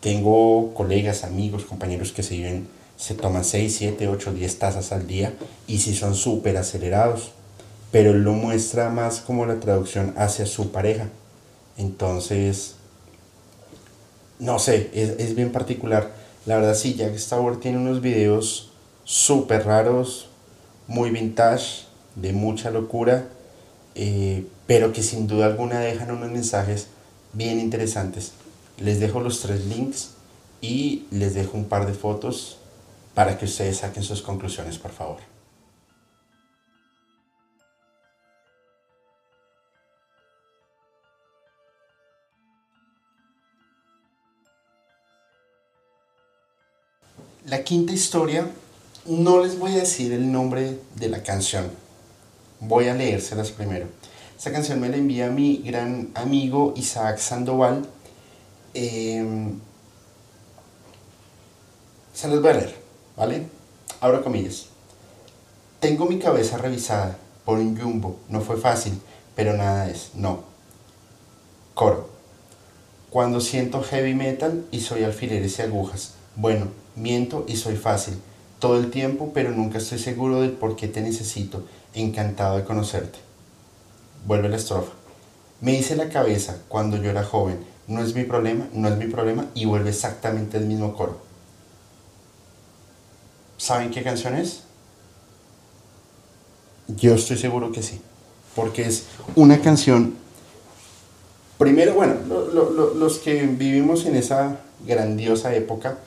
[0.01, 5.07] Tengo colegas, amigos, compañeros que se viven se toman 6, 7, 8, 10 tazas al
[5.07, 5.35] día
[5.67, 7.33] y si son súper acelerados.
[7.91, 11.09] Pero lo muestra más como la traducción hacia su pareja.
[11.77, 12.75] Entonces,
[14.39, 16.13] no sé, es, bien particular.
[16.47, 18.73] La verdad sí, Jack Stauer tiene unos videos
[19.05, 20.29] súper raros,
[20.89, 21.85] muy vintage,
[22.17, 23.29] de mucha locura,
[23.95, 26.89] eh, pero que sin duda alguna dejan unos mensajes
[27.33, 28.33] bien interesantes.
[28.79, 30.11] Les dejo los tres links
[30.61, 32.59] y les dejo un par de fotos
[33.15, 35.19] para que ustedes saquen sus conclusiones, por favor.
[47.47, 48.51] La quinta historia,
[49.05, 51.71] no les voy a decir el nombre de la canción,
[52.67, 53.87] voy a leérselas primero.
[54.39, 57.87] Esa canción me la envía mi gran amigo Isaac Sandoval.
[58.75, 59.59] Em,
[62.13, 62.85] se voy a leer.
[63.17, 63.47] ¿vale?
[64.01, 64.67] Abro comillas.
[65.81, 69.01] Tengo mi cabeza revisada por un jumbo, no fue fácil,
[69.35, 70.45] pero nada es, no.
[71.75, 72.09] Coro.
[73.11, 76.15] Cuando siento heavy metal y soy alfileres y agujas.
[76.37, 78.15] Bueno, miento y soy fácil.
[78.65, 81.65] Todo el tiempo, pero nunca estoy seguro del por qué te necesito.
[81.93, 83.19] Encantado de conocerte.
[84.25, 84.91] Vuelve la estrofa.
[85.61, 87.59] Me hice la cabeza cuando yo era joven.
[87.89, 89.45] No es mi problema, no es mi problema.
[89.53, 91.19] Y vuelve exactamente el mismo coro.
[93.59, 94.63] ¿Saben qué canción es?
[96.89, 98.01] Yo estoy seguro que sí,
[98.57, 99.05] porque es
[99.37, 100.15] una canción,
[101.59, 102.15] primero, bueno,
[102.95, 105.99] los que vivimos en esa grandiosa época,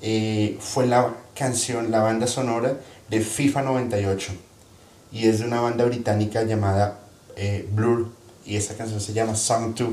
[0.00, 2.76] eh, fue la canción, la banda sonora
[3.08, 4.32] de FIFA 98,
[5.12, 7.00] y es de una banda británica llamada
[7.36, 8.08] eh, Blur,
[8.44, 9.88] y esa canción se llama Song 2,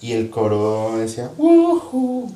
[0.00, 2.30] y el coro decía, woohoo,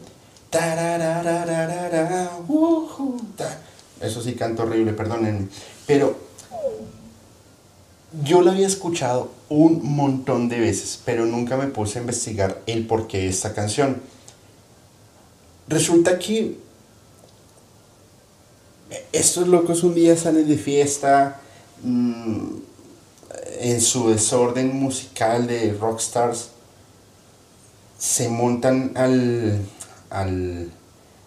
[4.00, 5.48] eso sí canto horrible, perdónenme.
[5.86, 6.16] Pero
[8.24, 12.86] yo la había escuchado un montón de veces, pero nunca me puse a investigar el
[12.86, 14.00] porqué de esta canción.
[15.68, 16.58] Resulta que
[19.12, 21.40] estos locos un día salen de fiesta,
[21.82, 22.46] mm,
[23.60, 26.50] en su desorden musical de rockstars,
[27.98, 29.58] se montan al,
[30.10, 30.70] al,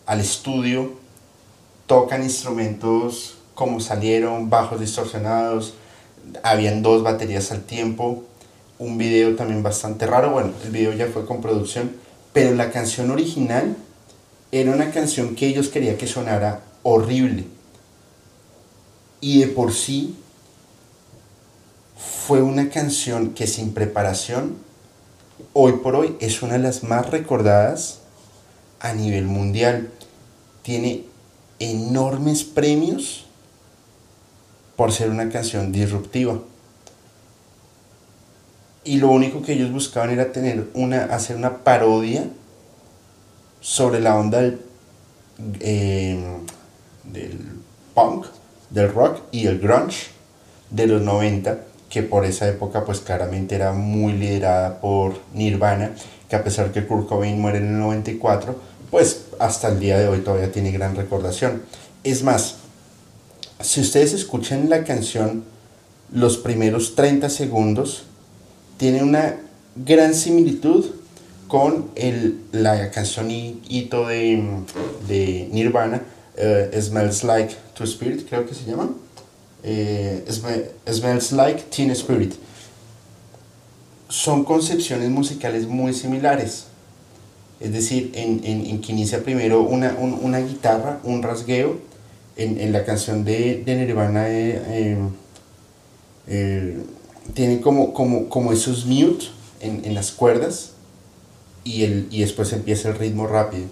[0.05, 0.91] al estudio,
[1.88, 5.74] tocan instrumentos como salieron, bajos distorsionados,
[6.43, 8.24] habían dos baterías al tiempo,
[8.78, 11.91] un video también bastante raro, bueno, el video ya fue con producción,
[12.32, 13.76] pero la canción original
[14.51, 17.46] era una canción que ellos querían que sonara horrible.
[19.22, 20.16] Y de por sí
[21.98, 24.56] fue una canción que sin preparación,
[25.54, 28.00] hoy por hoy es una de las más recordadas
[28.80, 29.92] a nivel mundial.
[30.62, 31.06] Tiene
[31.60, 33.26] enormes premios
[34.76, 36.40] por ser una canción disruptiva.
[38.86, 42.30] Y lo único que ellos buscaban era tener una, hacer una parodia
[43.60, 44.62] sobre la onda del,
[45.60, 46.38] eh,
[47.12, 47.39] del
[47.93, 48.26] punk,
[48.70, 50.07] del rock y el grunge
[50.70, 55.91] de los 90, que por esa época pues claramente era muy liderada por Nirvana,
[56.30, 58.55] que a pesar que Kurt Cobain muere en el 94,
[58.91, 61.64] pues hasta el día de hoy todavía tiene gran recordación.
[62.03, 62.57] Es más,
[63.60, 65.43] si ustedes escuchan la canción
[66.12, 68.03] los primeros 30 segundos,
[68.78, 69.36] tiene una
[69.76, 70.86] gran similitud
[71.47, 74.43] con el, la canción hito de,
[75.07, 76.03] de Nirvana,
[76.40, 78.90] uh, Smells Like To Spirit, creo que se llama.
[79.64, 80.24] Eh,
[80.88, 82.34] Smells Like Teen Spirit.
[84.08, 86.66] Son concepciones musicales muy similares.
[87.60, 91.88] Es decir, en, en, que inicia primero una, un, una guitarra, un rasgueo.
[92.38, 94.98] En, en la canción de, de Nirvana eh,
[96.28, 96.78] eh,
[97.34, 99.26] tiene como, como, como esos mute
[99.60, 100.72] en, en las cuerdas
[101.66, 103.66] y, el, y después empieza el ritmo rápido.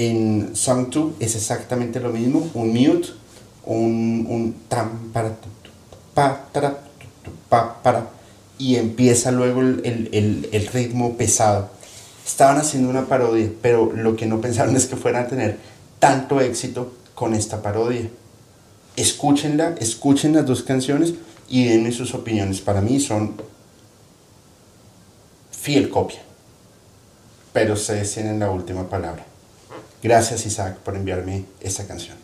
[0.00, 3.08] En Song 2 es exactamente lo mismo, un mute,
[3.66, 5.36] un, un tam para
[6.14, 6.78] pa para
[7.50, 8.08] pa para
[8.56, 11.68] y empieza luego el, el, el, ritmo pesado.
[12.26, 15.58] Estaban haciendo una parodia, pero lo que no pensaron es que fueran a tener
[15.98, 18.08] tanto éxito con esta parodia.
[18.96, 21.12] Escúchenla, escuchen las dos canciones
[21.46, 22.62] y denme sus opiniones.
[22.62, 23.34] Para mí son
[25.50, 26.20] fiel copia
[27.52, 29.29] pero ustedes tienen la última palabra.
[30.02, 32.16] Gracias Isaac por enviarme esta canción.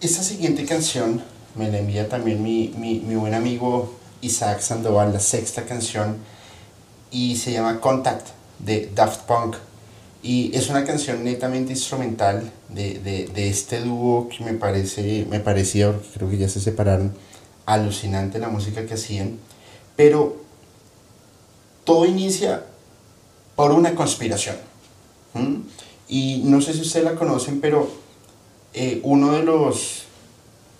[0.00, 1.22] Esta siguiente canción
[1.54, 6.18] me la envía también mi, mi, buen amigo Isaac Sandoval, la sexta canción,
[7.10, 8.28] y se llama Contact
[8.58, 9.56] de Daft Punk.
[10.22, 15.40] Y es una canción netamente instrumental de, de, de este dúo que me parece, me
[15.40, 17.12] parecía, porque creo que ya se separaron,
[17.64, 19.38] alucinante la música que hacían.
[19.96, 20.36] Pero
[21.84, 22.64] todo inicia
[23.54, 24.56] por una conspiración.
[26.08, 27.88] Y no sé si ustedes la conocen, pero
[28.74, 30.04] eh, uno de los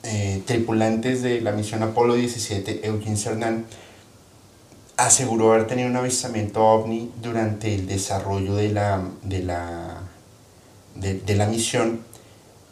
[0.02, 3.66] eh, tripulantes de la misión Apolo 17, Eugene Cernan,
[4.96, 10.00] aseguró haber tenido un avistamiento ovni durante el desarrollo de la, de la,
[10.94, 12.00] de, la misión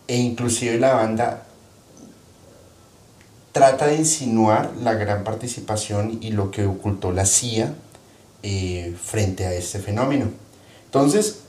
[0.07, 1.43] e inclusive la banda
[3.53, 7.75] trata de insinuar la gran participación y lo que ocultó la CIA
[8.43, 10.27] eh, frente a este fenómeno.
[10.87, 11.41] Entonces,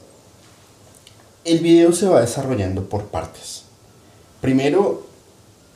[1.46, 3.64] el video se va desarrollando por partes.
[4.42, 5.08] Primero,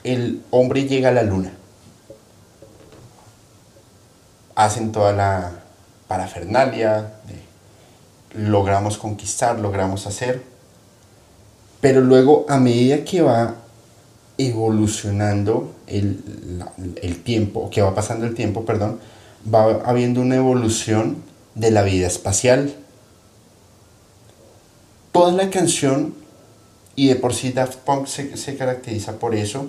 [0.03, 1.58] el hombre llega a la luna
[4.59, 5.51] hacen toda la
[6.09, 7.13] parafernalia,
[8.33, 10.43] logramos conquistar, logramos hacer,
[11.79, 13.55] pero luego a medida que va
[14.37, 16.21] evolucionando el,
[17.01, 18.99] el tiempo, que va pasando el tiempo, perdón,
[19.51, 21.23] va habiendo una evolución
[21.55, 22.73] de la vida espacial.
[25.13, 26.15] Toda la canción,
[26.97, 29.67] y de por sí Daft Punk se, se caracteriza por eso,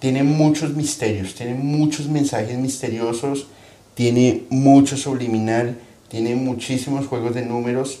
[0.00, 3.46] tiene muchos misterios, tiene muchos mensajes misteriosos,
[3.94, 5.78] tiene mucho subliminal,
[6.08, 8.00] tiene muchísimos juegos de números.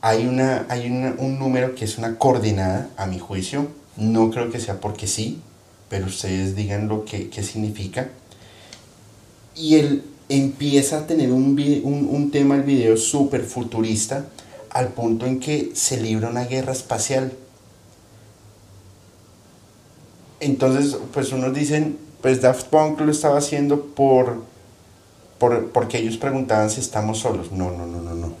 [0.00, 3.68] Hay, una, hay un número que es una coordenada, a mi juicio.
[3.96, 5.40] No creo que sea porque sí,
[5.88, 8.10] pero ustedes digan lo que, significa.
[9.56, 14.26] Y él empieza a tener un, un, un tema, el video, súper futurista,
[14.70, 17.32] al punto en que se libra una guerra espacial.
[20.40, 24.42] Entonces, pues unos dicen, pues Daft Punk lo estaba haciendo por
[25.38, 27.52] porque ellos preguntaban si estamos solos.
[27.52, 28.32] No, no, no, no, no.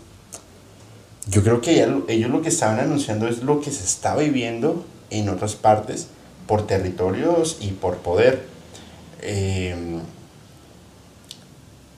[1.28, 5.28] Yo creo que ellos lo que estaban anunciando es lo que se está viviendo en
[5.28, 6.08] otras partes
[6.46, 8.46] por territorios y por poder.
[9.20, 10.00] Em,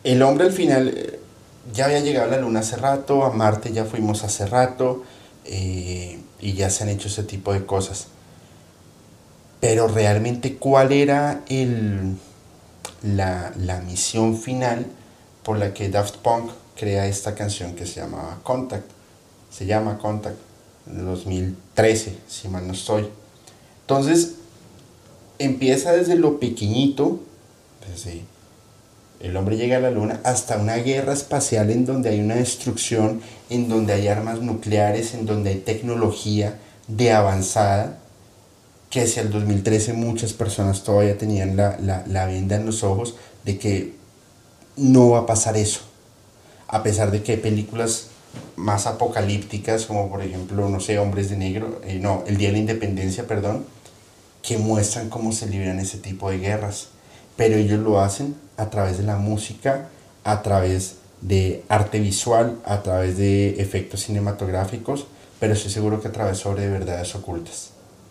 [0.02, 1.18] el hombre al final,
[1.72, 5.04] ya había llegado a la Luna hace rato, a Marte ya fuimos hace rato,
[5.44, 8.08] eh, y ya se han hecho ese tipo de cosas.
[9.60, 12.16] Pero realmente, ¿cuál era el,
[13.02, 14.86] la, la misión final
[15.42, 18.88] por la que Daft Punk crea esta canción que se llama Contact?
[19.50, 20.36] Se llama Contact,
[20.86, 23.08] en 2013, si mal no estoy.
[23.82, 24.34] Entonces,
[25.38, 27.20] empieza desde lo pequeñito,
[27.88, 28.22] desde
[29.20, 33.20] el hombre llega a la luna, hasta una guerra espacial en donde hay una destrucción,
[33.50, 37.98] en donde hay armas nucleares, en donde hay tecnología de avanzada,
[38.90, 43.14] que hacia el 2013 muchas personas todavía tenían la, la venda en los ojos
[43.44, 43.94] de que
[44.76, 45.80] no va a pasar eso.
[46.68, 48.08] A pesar de que hay películas
[48.56, 52.54] más apocalípticas, como por ejemplo, no sé, Hombres de Negro, eh, no, El Día de
[52.54, 53.64] la Independencia, perdón,
[54.42, 56.88] que muestran cómo se libran ese tipo de guerras.
[57.36, 59.88] Pero ellos lo hacen a través de la música,
[60.24, 65.06] a través de arte visual, a través de efectos cinematográficos,
[65.38, 67.69] pero estoy seguro que a través sobre verdades ocultas.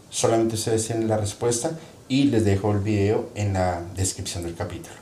[0.10, 1.72] Solamente ustedes tienen la respuesta
[2.08, 4.96] y les dejo el video en la descripción del capítulo.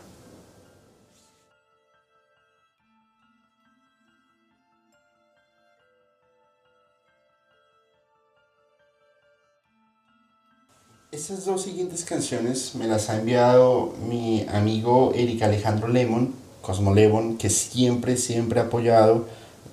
[11.10, 17.38] Estas dos siguientes canciones me las ha enviado mi amigo Eric Alejandro Lemon, Cosmo Lemon,
[17.38, 19.26] que siempre, siempre ha apoyado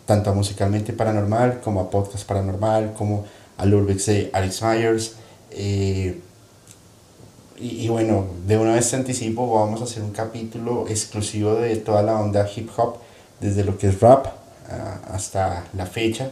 [0.07, 3.25] tanto a Musicalmente Paranormal como a Podcast Paranormal, como
[3.59, 5.17] al Urbex de Alex Myers.
[5.55, 6.21] Eh,
[7.57, 12.03] y, bueno, de una vez te anticipo, vamos a hacer un capítulo exclusivo de toda
[12.03, 12.97] la onda hip hop,
[13.41, 14.27] desde lo que es rap
[15.11, 16.31] hasta la fecha,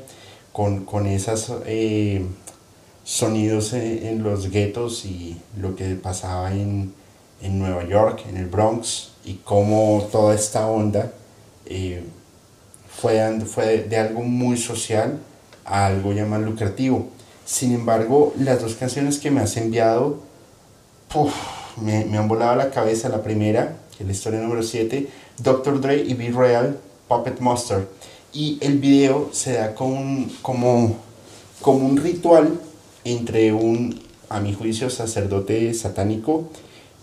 [0.53, 2.27] con, con esas eh,
[3.05, 6.93] sonidos en, los guetos y lo que pasaba en,
[7.41, 11.13] en, Nueva York, en el Bronx, y cómo toda esta onda
[11.67, 12.05] eh,
[12.89, 15.21] fue, fue de algo muy social
[15.65, 17.09] a algo ya más lucrativo.
[17.45, 20.21] Sin embargo, las dos canciones que me has enviado,
[21.81, 23.09] me, me, han volado la cabeza.
[23.09, 25.81] La primera, la historia número 7, Dr.
[25.81, 26.79] Dre y Be Real,
[27.09, 27.89] Puppet Monster.
[28.33, 30.97] Y el video se da con, como,
[31.61, 32.61] como un ritual
[33.05, 36.49] entre un, a mi juicio, sacerdote satánico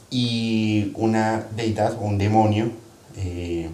[0.10, 2.72] y una deidad o un demonio.
[3.18, 3.70] Eh,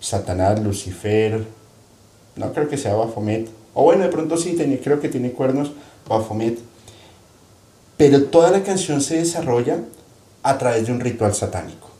[0.00, 1.46] Satanás, Lucifer,
[2.36, 5.72] no creo que sea Baphomet, o bueno, de pronto sí, creo que tiene cuernos
[6.08, 6.58] Baphomet,
[7.96, 9.80] pero toda la canción se desarrolla
[10.42, 11.90] a través de un ritual satánico.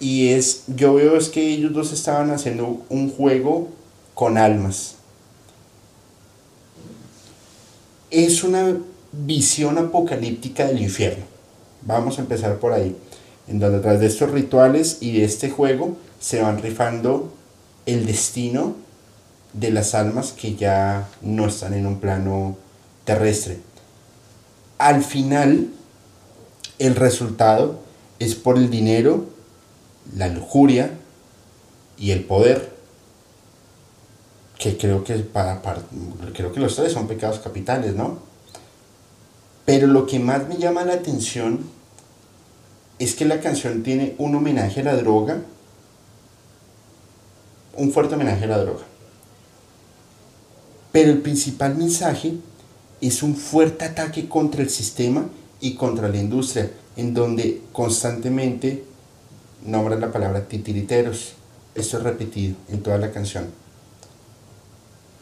[0.00, 3.68] Y es, yo veo es que ellos dos estaban haciendo un juego
[4.14, 4.94] con almas.
[8.10, 8.76] Es una
[9.12, 11.24] visión apocalíptica del infierno.
[11.82, 12.96] Vamos a empezar por ahí.
[13.48, 17.32] En donde a través de estos rituales y de este juego se van rifando
[17.86, 18.74] el destino
[19.52, 22.56] de las almas que ya no están en un plano
[23.04, 23.58] terrestre.
[24.78, 25.68] Al final,
[26.78, 27.80] el resultado
[28.18, 29.26] es por el dinero,
[30.16, 30.90] la lujuria
[31.98, 32.76] y el poder,
[34.58, 35.60] que creo que, para,
[36.34, 38.18] creo que los tres son pecados capitales, ¿no?
[39.64, 41.60] Pero lo que más me llama la atención
[42.98, 45.42] es que la canción tiene un homenaje a la droga,
[47.76, 48.87] un fuerte homenaje a la droga.
[50.98, 52.34] Pero el principal mensaje
[53.00, 55.28] es un fuerte ataque contra el sistema
[55.60, 58.82] y contra la industria, en donde constantemente
[59.64, 61.34] nombra la palabra titiriteros.
[61.76, 63.46] Esto es repetido en toda la canción.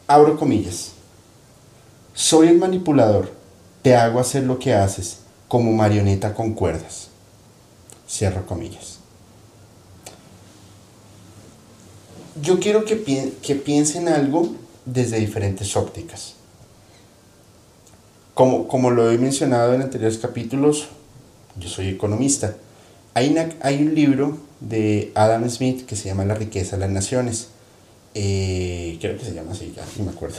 [0.07, 0.93] Abro comillas.
[2.15, 3.31] Soy el manipulador,
[3.83, 7.09] te hago hacer lo que haces, como marioneta con cuerdas.
[8.09, 8.97] Cierro comillas.
[12.41, 12.95] Yo quiero que
[13.63, 14.55] piensen algo
[14.87, 16.33] desde diferentes ópticas.
[18.33, 20.87] Como, como lo he mencionado en anteriores capítulos,
[21.59, 22.55] yo soy economista.
[23.13, 27.49] Hay, hay un libro de Adam Smith que se llama La riqueza de las naciones.
[28.13, 30.37] Eh, creo que se llama así, ya no me acuerdo.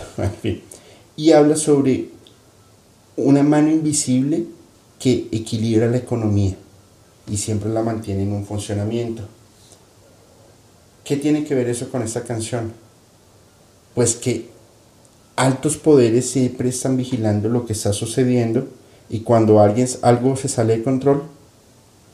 [1.17, 2.09] y habla sobre
[3.17, 4.47] una mano invisible
[4.99, 6.57] que equilibra la economía
[7.29, 9.25] y siempre la mantiene en un funcionamiento.
[11.05, 12.73] ¿Qué tiene que ver eso con esta canción?
[13.95, 14.49] Pues que
[15.37, 18.69] altos poderes siempre están vigilando lo que está sucediendo
[19.09, 21.23] y cuando alguien, algo se sale de control,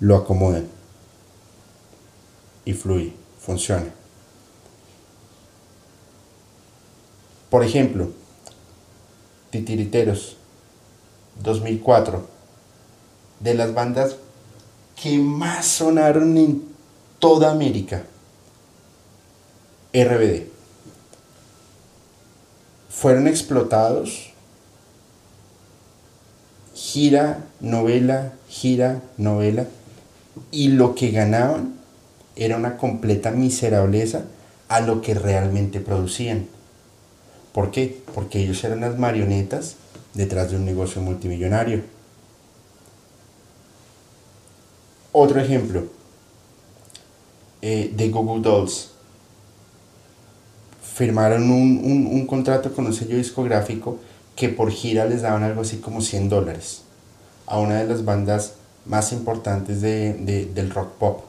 [0.01, 0.67] lo acomodan.
[2.65, 3.87] Y fluye, funciona.
[7.51, 8.11] Por ejemplo,
[9.51, 10.37] Titiriteros,
[11.43, 12.27] 2004,
[13.41, 14.17] de las bandas
[15.01, 16.65] que más sonaron en
[17.19, 18.05] toda América
[19.93, 20.54] RBD.
[22.95, 24.31] Fueron explotados
[26.75, 29.67] gira, novela, gira, novela,
[30.51, 31.75] y lo que ganaban
[32.37, 34.25] era una completa miserableza
[34.69, 36.47] a lo que realmente producían.
[37.53, 38.03] ¿Por qué?
[38.15, 39.77] Porque ellos eran las marionetas
[40.15, 41.83] detrás de un negocio multimillonario.
[45.13, 45.85] Otro ejemplo,
[47.63, 48.94] eh, de Google Dolls.
[50.95, 53.99] Firmaron un, un contrato con un sello discográfico
[54.37, 56.83] que por gira les daban algo así como 100 dólares
[57.47, 58.55] a una de las bandas
[58.87, 61.25] más importantes del rock pop.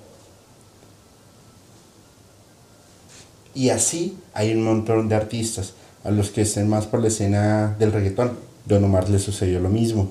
[3.53, 7.75] Y así hay un montón de artistas a los que estén más por la escena
[7.79, 8.37] del reggaetón.
[8.65, 10.09] Don Omar le sucedió lo mismo.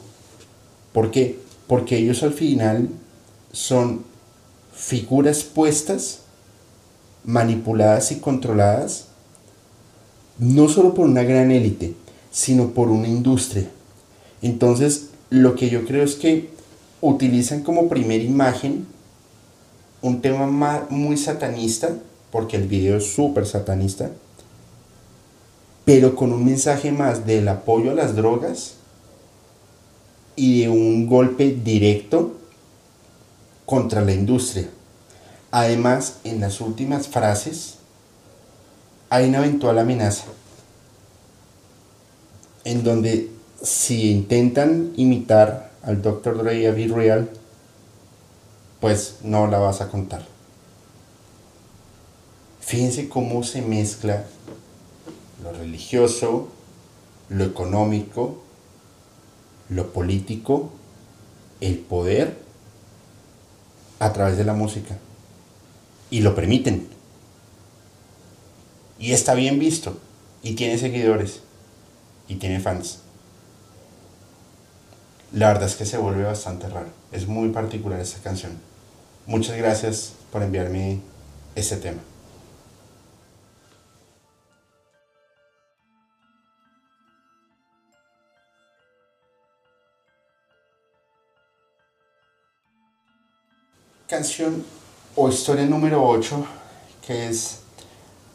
[0.93, 1.39] ¿Por qué?
[1.67, 2.89] Porque ellos al final
[3.53, 4.05] son
[4.73, 6.21] figuras puestas,
[7.25, 9.09] manipuladas y controladas,
[10.39, 11.95] no solo por una gran élite,
[12.31, 13.69] sino por una industria.
[14.43, 16.51] Entonces, lo que yo creo es que
[17.01, 18.87] utilizan como primera imagen
[20.03, 21.91] un tema muy satanista,
[22.31, 24.11] porque el video es súper satanista,
[25.85, 28.75] pero con un mensaje más del apoyo a las drogas
[30.37, 32.35] y de un golpe directo
[33.65, 34.69] contra la industria.
[35.51, 37.77] Además, en las últimas frases
[39.15, 40.25] hay una eventual amenaza
[42.65, 43.31] en donde
[43.63, 46.37] si intentan imitar al Dr.
[46.39, 47.31] Dre a Be Real,
[48.81, 50.27] pues no la vas a contar.
[52.61, 54.25] Fíjense cómo se mezcla
[55.45, 56.49] lo religioso,
[57.29, 58.43] lo económico,
[59.69, 60.73] lo político,
[61.61, 62.37] el poder
[64.01, 64.99] a través de la música.
[66.11, 66.94] Y lo permiten.
[69.05, 69.99] Y está bien visto.
[70.43, 71.41] Y tiene seguidores
[72.27, 73.01] y tiene fans.
[75.31, 76.89] La verdad es que se vuelve bastante raro.
[77.13, 78.53] Es muy particular esta canción.
[79.27, 81.01] Muchas gracias por enviarme
[81.55, 82.01] este tema.
[94.09, 94.65] Canción
[95.15, 96.47] o historia número 8
[97.07, 97.64] que es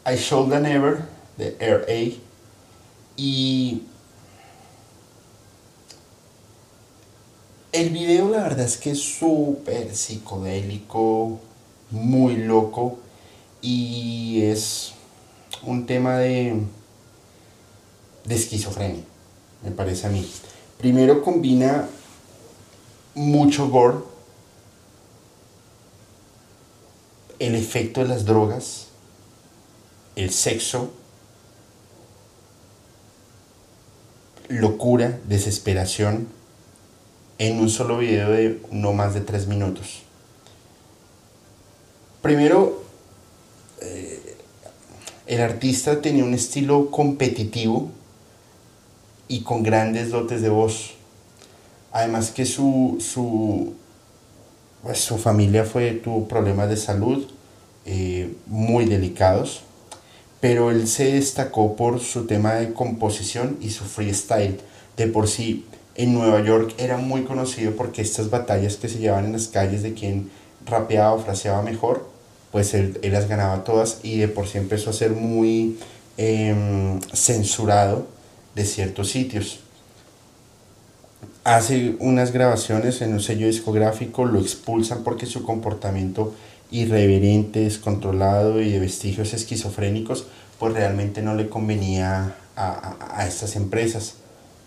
[0.10, 1.03] I Should Never
[1.38, 2.20] de Air A
[3.16, 3.84] y
[7.72, 11.39] el video la verdad es que es súper psicodélico,
[11.91, 12.97] muy loco
[13.62, 14.93] y es
[15.62, 16.60] un tema de,
[18.26, 19.03] de esquizofrenia,
[19.62, 20.28] me parece a mí.
[20.80, 21.88] Primero combina
[23.14, 23.97] mucho gore,
[27.38, 28.89] el efecto de las drogas,
[30.20, 30.91] el sexo,
[34.49, 36.28] locura, desesperación,
[37.38, 40.01] en un solo video de no más de tres minutos.
[42.22, 42.84] Primero,
[43.80, 44.36] eh,
[45.26, 47.89] el artista tenía un estilo competitivo
[49.30, 50.95] y con grandes dotes de voz.
[51.93, 53.74] Además que su, su,
[54.84, 55.63] pues, su familia
[56.03, 57.26] tuvo problemas de salud
[57.86, 59.63] eh, muy delicados
[60.40, 64.60] pero él se destacó por su tema de composición y su freestyle.
[64.96, 65.66] De por sí,
[65.96, 69.84] en Nueva York era muy conocido porque estas batallas que se llevaban en las calles
[69.84, 70.30] de quien
[70.66, 72.08] rapeaba o fraseaba mejor,
[72.52, 75.78] pues él, las ganaba todas y de por sí empezó a ser muy
[76.18, 78.08] em, censurado
[78.56, 79.60] de ciertos sitios.
[81.44, 86.34] Hace unas grabaciones en un sello discográfico, lo expulsan porque su comportamiento
[86.72, 90.26] irreverente, descontrolado y de vestigios esquizofrénicos,
[90.59, 94.15] pues realmente no le convenía a, estas empresas,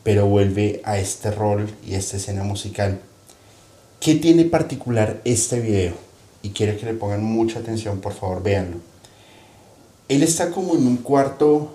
[0.03, 3.01] pero vuelve a este rol y a esta escena musical.
[4.01, 5.95] ¿Qué tiene particular este video?
[6.43, 8.79] Y quiero que le pongan mucha atención, por favor, véanlo.
[10.09, 11.75] Él está como en un cuarto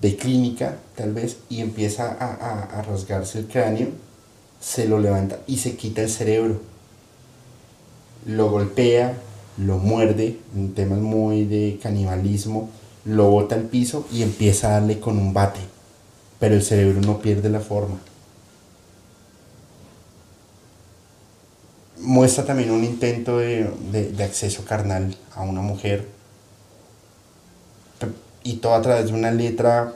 [0.00, 3.88] de clínica, tal vez, y empieza a rasgarse el cráneo,
[4.60, 6.73] se lo levanta y se quita el cerebro
[8.26, 9.16] lo golpea,
[9.58, 12.70] lo muerde, en temas muy de canibalismo,
[13.04, 15.60] lo bota al piso y empieza a darle con un bate,
[16.38, 17.98] pero el cerebro no pierde la forma.
[22.00, 26.06] Muestra también un intento de, acceso carnal a una mujer
[28.42, 29.94] y todo a través de una letra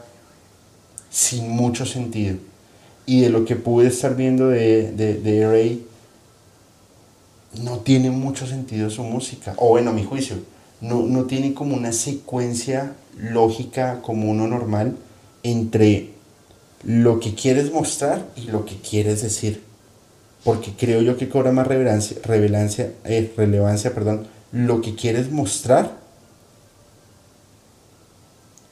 [1.11, 2.37] sin mucho sentido.
[3.05, 5.87] Y de lo que pude estar viendo de, de, de Ray,
[7.55, 10.37] no tiene mucho sentido su música, o bueno, a mi juicio,
[10.81, 14.97] no, no tiene como una secuencia lógica como uno normal
[15.43, 16.11] entre
[16.85, 19.65] lo que quieres mostrar y lo que quieres decir.
[20.45, 25.99] Porque creo yo que cobra más relevancia, relevancia, eh, relevancia perdón, lo que quieres mostrar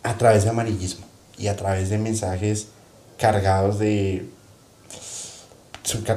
[0.02, 1.04] a través de amarillismo
[1.36, 2.68] y a través de mensajes
[3.18, 4.26] cargados de...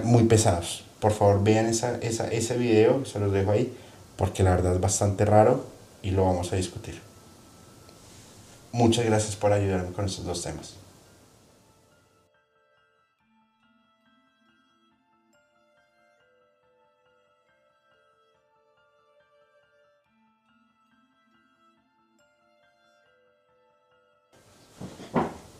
[0.03, 0.85] muy pesados.
[0.99, 3.73] Por favor vean esa, esa, ese video, se los dejo ahí,
[4.17, 5.63] porque la verdad es bastante raro
[6.01, 6.99] y lo vamos a discutir.
[8.71, 10.75] Muchas gracias por ayudarme con estos dos temas.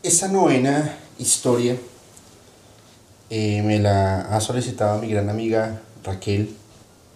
[0.02, 1.76] Esa novena historia
[3.30, 6.54] eh, me la ha solicitado mi gran amiga Raquel.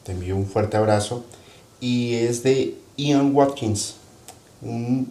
[0.05, 1.25] Te envío un fuerte abrazo.
[1.81, 3.97] Y es de Ian Watkins,
[4.63, 5.11] un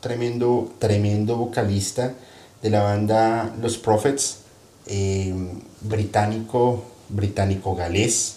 [0.00, 2.14] tremendo, tremendo vocalista
[2.62, 4.40] de la banda Los Prophets,
[4.86, 5.34] eh,
[5.80, 8.36] británico, británico-galés.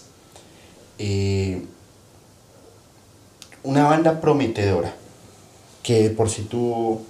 [0.98, 1.62] Eh,
[3.62, 4.94] una banda prometedora
[5.82, 7.02] que por sí tuvo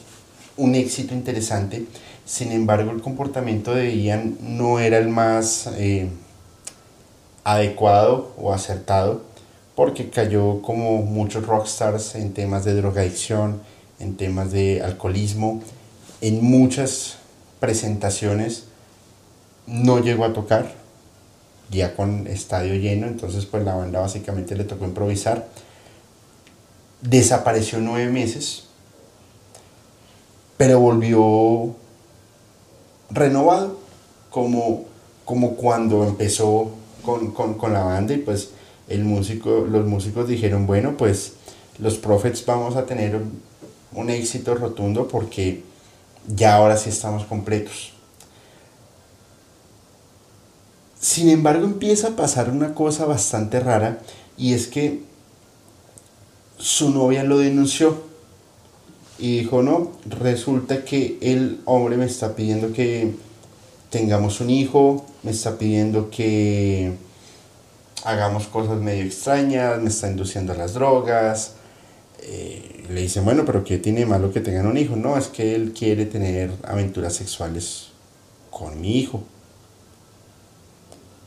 [0.57, 1.87] un éxito interesante.
[2.29, 6.11] Sin embargo, el comportamiento de Ian no era el más eh,
[7.43, 9.23] adecuado o acertado
[9.75, 13.63] porque cayó como muchos rockstars en temas de drogadicción,
[13.99, 15.63] en temas de alcoholismo,
[16.21, 17.17] en muchas
[17.61, 18.65] presentaciones
[19.67, 20.75] no llegó a tocar,
[21.71, 25.49] ya con estadio lleno, entonces pues la banda básicamente le tocó improvisar.
[27.01, 28.65] Desapareció nueve meses,
[30.59, 31.75] pero volvió
[33.11, 33.79] renovado,
[34.31, 34.85] como,
[35.25, 36.71] como cuando empezó
[37.03, 38.51] con, con la banda y pues
[38.89, 41.35] el músico, los músicos dijeron, bueno, pues
[41.79, 43.21] los Prophets vamos a tener
[43.93, 45.63] un éxito rotundo porque
[46.27, 47.93] ya ahora sí estamos completos.
[51.01, 54.01] Sin embargo, empieza a pasar una cosa bastante rara
[54.37, 55.03] y es que
[56.59, 58.08] su novia lo denunció
[59.19, 63.15] y dijo, no, resulta que el hombre me está pidiendo que
[63.91, 66.93] tengamos un hijo, me está pidiendo que
[68.05, 71.55] hagamos cosas medio extrañas, me está induciendo a las drogas.
[72.21, 74.95] Eh, le dicen, bueno, pero ¿qué tiene malo que tengan un hijo?
[74.95, 77.89] No, es que él quiere tener aventuras sexuales
[78.51, 79.25] con mi hijo.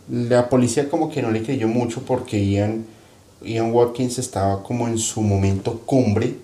[0.09, 2.85] La policía como que no le creyó mucho porque Ian,
[3.43, 6.35] Ian Watkins estaba como en su momento cumbre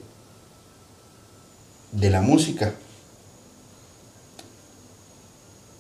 [1.99, 2.73] de la música.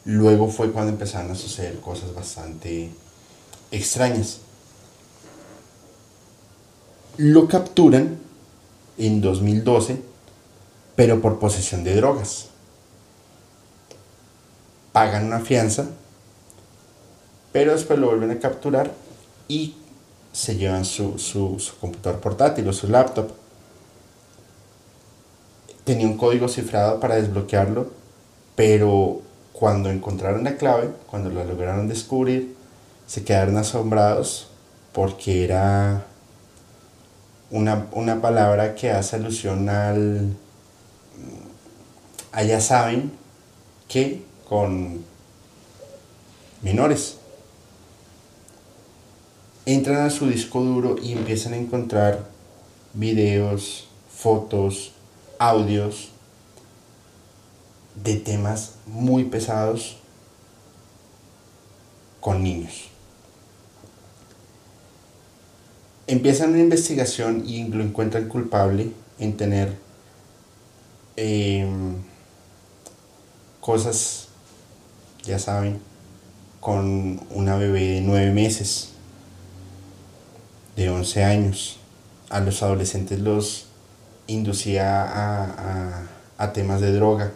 [0.05, 2.89] Luego fue cuando empezaron a suceder cosas bastante
[3.71, 4.39] extrañas.
[7.17, 8.17] Lo capturan
[8.97, 10.01] en 2012,
[10.95, 12.47] pero por posesión de drogas.
[14.91, 15.87] Pagan una fianza,
[17.51, 18.91] pero después lo vuelven a capturar
[19.47, 19.75] y
[20.31, 23.29] se llevan su, su, su computador portátil o su laptop.
[25.87, 27.89] Tenía un código cifrado para desbloquearlo,
[28.57, 29.21] pero
[29.53, 32.57] cuando encontraron la clave, cuando lo lograron descubrir,
[33.07, 34.49] se quedaron asombrados
[34.91, 36.05] porque era
[37.51, 40.35] una, palabra que hace alusión al...
[42.33, 43.13] Allá saben
[43.87, 45.05] que con
[46.63, 47.15] menores.
[49.65, 52.25] Entran a su disco duro y empiezan a encontrar
[52.93, 54.91] videos, fotos,
[55.39, 56.09] audios
[58.03, 59.97] de temas muy pesados
[62.19, 62.89] con niños.
[66.07, 69.75] empiezan una investigación y lo encuentran culpable en tener
[71.17, 71.95] em,
[73.59, 74.29] cosas,
[75.23, 75.79] ya saben,
[76.61, 78.89] con una bebé de nueve meses,
[80.75, 81.79] de 11 años.
[82.29, 83.66] A los adolescentes los
[84.27, 86.07] inducía
[86.37, 87.31] a, temas de droga.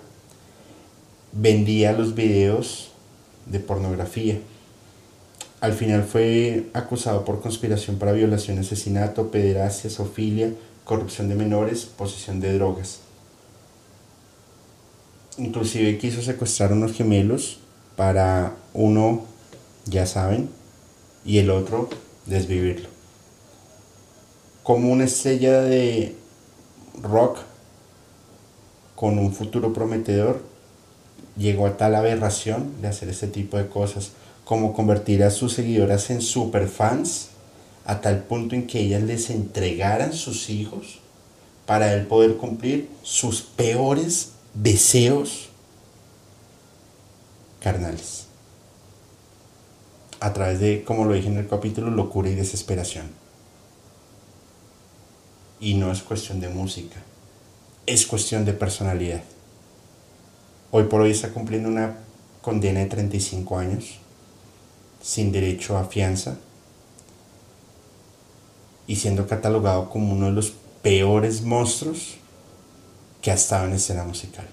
[1.33, 2.91] Vendía los videos
[3.45, 4.39] de pornografía
[5.61, 10.51] al final fue acusado por conspiración para violación, asesinato, pederastia, sofilia,
[10.83, 13.01] corrupción de menores, posesión de drogas.
[15.37, 17.59] Inclusive quiso secuestrar unos gemelos
[17.95, 19.23] para uno,
[19.85, 20.49] ya saben,
[21.23, 21.89] y el otro
[22.25, 22.89] desvivirlo.
[24.63, 26.15] Como una estrella de
[27.01, 27.39] rock
[28.95, 30.41] con un futuro prometedor,
[31.37, 34.11] llegó a tal aberración de hacer este tipo de cosas
[34.45, 37.29] como convertir a sus seguidoras en superfans
[37.85, 40.99] a tal punto en que ellas les entregaran sus hijos
[41.65, 45.49] para él poder cumplir sus peores deseos
[47.61, 48.25] carnales.
[50.19, 53.20] A través de, como lo dije en el capítulo, locura y desesperación.
[55.61, 56.97] Y no es cuestión de música,
[57.85, 59.21] es cuestión de personalidad.
[60.71, 61.99] Hoy por hoy está cumpliendo una
[62.41, 63.99] condena de 35 años,
[65.01, 66.35] sin derecho a fianza,
[68.87, 70.51] y siendo catalogado como uno de los
[70.81, 72.15] peores monstruos
[73.21, 74.47] que ha estado en escena musical.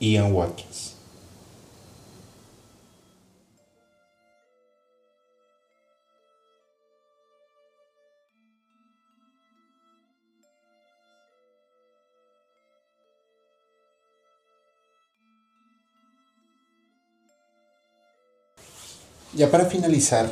[0.00, 0.91] Ian Watkins.
[19.34, 20.30] Ya para finalizar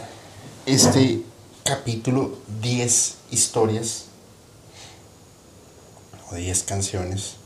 [0.66, 1.22] este
[1.64, 4.04] capítulo 10 historias
[6.30, 7.36] o 10 canciones.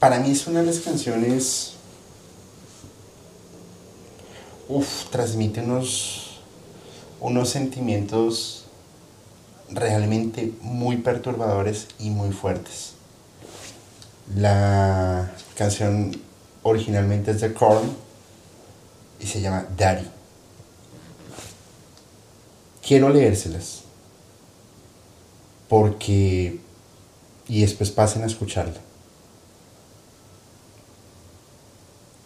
[0.00, 1.74] Para mí es una de las canciones,
[4.68, 6.40] uff, transmite unos,
[7.20, 8.64] unos sentimientos
[9.70, 12.94] realmente muy perturbadores y muy fuertes.
[14.34, 16.20] La canción
[16.64, 18.03] originalmente es de Korn
[19.24, 20.06] y se llama Daddy.
[22.86, 23.84] Quiero leérselas
[25.66, 26.60] porque
[27.48, 28.78] y después pasen a escucharla.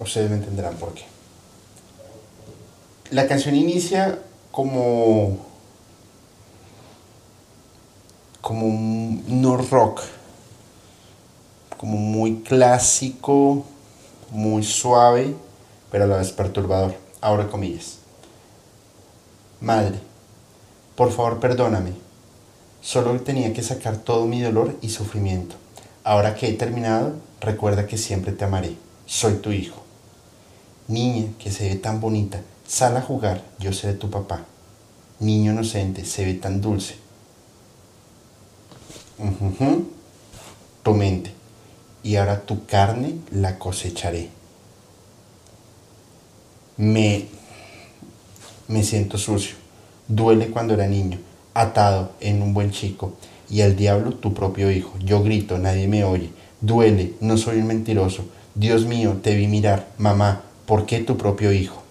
[0.01, 1.05] Ustedes me entenderán por qué.
[3.13, 4.21] La canción inicia
[4.51, 5.39] como
[8.41, 10.03] como no rock,
[11.77, 13.65] como muy clásico,
[14.33, 15.37] muy suave,
[15.91, 16.95] pero a la vez perturbador.
[17.21, 17.99] Ahora comillas.
[19.61, 19.99] Madre,
[20.95, 21.93] por favor perdóname.
[22.81, 25.57] Solo tenía que sacar todo mi dolor y sufrimiento.
[26.05, 28.77] Ahora que he terminado, recuerda que siempre te amaré.
[29.07, 29.83] Soy tu hijo.
[30.87, 34.45] Niña que se ve tan bonita, sal a jugar, yo seré tu papá.
[35.21, 36.97] Niño inocente, se ve tan dulce.
[40.83, 41.33] Tu mente.
[42.03, 44.31] Y ahora tu carne la cosecharé.
[46.79, 47.27] Me,
[48.69, 49.57] me siento sucio.
[50.09, 51.19] Duele cuando era niño,
[51.53, 53.13] atado en un buen chico.
[53.51, 54.95] Y al diablo tu propio hijo.
[55.05, 56.31] Yo grito, nadie me oye.
[56.63, 58.25] Duele, no soy un mentiroso.
[58.55, 59.89] Dios mío, te vi mirar.
[59.99, 61.83] Mamá, ¿Por qué tu propio hijo?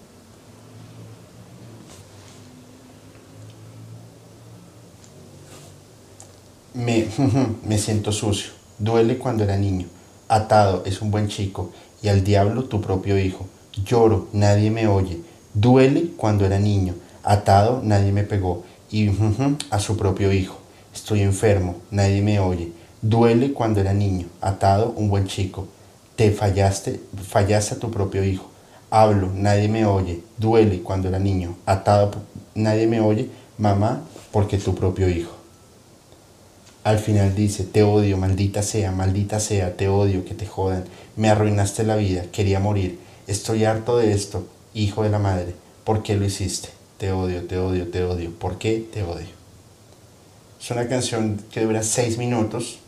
[6.74, 7.08] Me,
[7.64, 8.52] me siento sucio.
[8.78, 9.88] Duele cuando era niño.
[10.28, 11.72] Atado es un buen chico.
[12.02, 13.48] Y al diablo tu propio hijo.
[13.84, 15.20] Lloro, nadie me oye.
[15.54, 16.94] Duele cuando era niño.
[17.22, 18.64] Atado, nadie me pegó.
[18.90, 19.10] Y
[19.70, 20.58] a su propio hijo.
[20.94, 22.72] Estoy enfermo, nadie me oye.
[23.02, 24.26] Duele cuando era niño.
[24.40, 25.68] Atado, un buen chico.
[26.16, 28.50] Te fallaste, fallaste a tu propio hijo.
[28.90, 30.22] Hablo, nadie me oye.
[30.38, 31.56] Duele cuando era niño.
[31.66, 32.12] Atado,
[32.54, 33.30] nadie me oye.
[33.58, 34.02] Mamá,
[34.32, 35.32] porque tu propio hijo.
[36.84, 40.84] Al final dice, te odio, maldita sea, maldita sea, te odio, que te jodan.
[41.16, 42.98] Me arruinaste la vida, quería morir.
[43.28, 45.54] Estoy harto de esto, hijo de la madre.
[45.84, 46.70] ¿Por qué lo hiciste?
[46.96, 48.32] Te odio, te odio, te odio.
[48.32, 49.28] ¿Por qué te odio?
[50.58, 52.78] Es una canción que dura seis minutos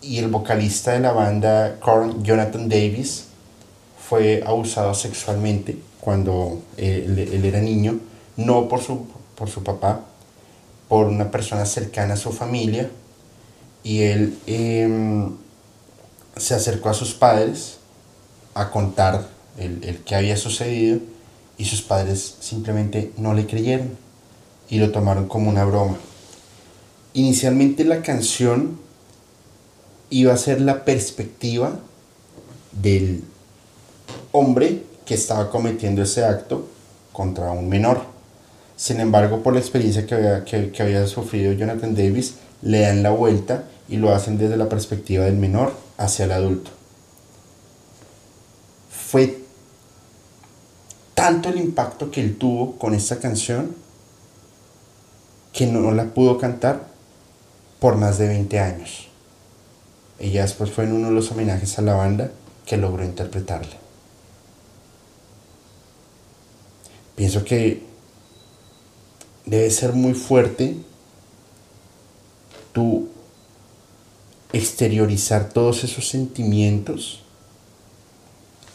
[0.00, 1.80] y el vocalista de la banda,
[2.22, 3.24] Jonathan Davis,
[4.08, 7.98] fue abusado sexualmente cuando él, era niño,
[8.36, 10.02] no por su, por su papá,
[10.88, 12.88] por una persona cercana a su familia,
[13.82, 15.32] y él em,
[16.36, 17.79] se acercó a sus padres
[18.54, 19.28] a contar
[19.58, 21.00] el, el que había sucedido,
[21.60, 23.90] y sus padres simplemente no le creyeron
[24.70, 25.96] y lo tomaron como una broma.
[27.12, 28.78] Inicialmente la canción
[30.08, 31.78] iba a ser la perspectiva
[32.72, 33.24] del
[34.32, 36.66] hombre que estaba cometiendo ese acto
[37.12, 38.02] contra un menor.
[38.76, 43.10] Sin embargo, por la experiencia que había, que, había sufrido Jonathan Davis, le dan la
[43.10, 46.70] vuelta y lo hacen desde la perspectiva del menor hacia el adulto.
[49.10, 49.42] Fue
[51.14, 53.74] tanto el impacto que él tuvo con esta canción
[55.52, 56.86] que no la pudo cantar
[57.80, 59.08] por más de 20 años.
[60.20, 62.30] Ella después fue en uno de los homenajes a la banda
[62.64, 63.74] que logró interpretarla.
[67.16, 67.82] Pienso que
[69.44, 70.76] debe ser muy fuerte
[72.72, 73.08] tú
[74.52, 77.24] exteriorizar todos esos sentimientos,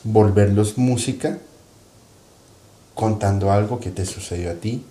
[0.06, 1.40] volverlos música
[2.94, 4.86] contando algo que te sucedió a ti,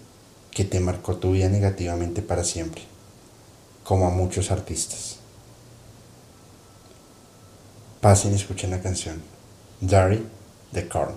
[0.51, 2.83] que te marcó tu vida negativamente para siempre,
[3.85, 5.17] como a muchos artistas.
[8.01, 9.23] Pasen y escuchen la canción
[9.81, 10.27] Dari
[10.73, 11.15] de Korn.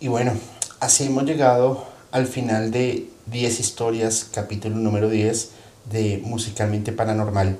[0.00, 0.32] Y bueno,
[0.80, 5.50] así hemos llegado al final de 10 historias, capítulo número 10
[5.90, 7.58] de Musicalmente Paranormal.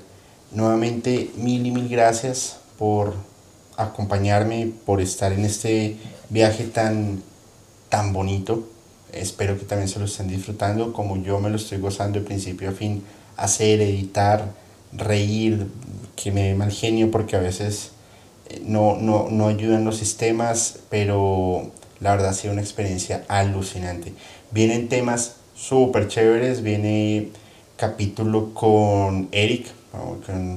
[0.52, 3.14] Nuevamente, mil y mil gracias por
[3.76, 5.96] acompañarme, por estar en este
[6.30, 7.22] viaje tan,
[7.88, 8.68] tan bonito.
[9.12, 12.70] Espero que también se lo estén disfrutando como yo me lo estoy gozando de principio
[12.70, 13.02] a fin.
[13.36, 14.52] Hacer, editar,
[14.92, 15.66] reír,
[16.16, 17.90] que me dé mal genio porque a veces
[18.48, 21.70] eh, no, no, no ayudan los sistemas, pero
[22.00, 24.12] la verdad ha sido una experiencia alucinante.
[24.50, 27.30] Vienen temas súper chéveres, viene
[27.76, 29.66] capítulo con Eric,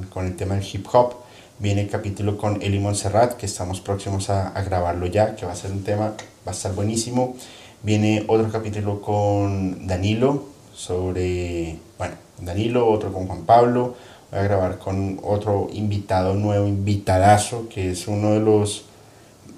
[0.09, 1.15] con, el tema del hip hop,
[1.59, 5.55] viene capítulo con Eli Montserrat, que estamos próximos a, a, grabarlo ya, que va a
[5.55, 6.13] ser un tema,
[6.45, 7.35] va a estar buenísimo.
[7.83, 13.95] Viene otro capítulo con Danilo, sobre, bueno, Danilo, otro con Juan Pablo.
[14.31, 18.85] Voy a grabar con otro invitado nuevo, invitadazo, que es uno de los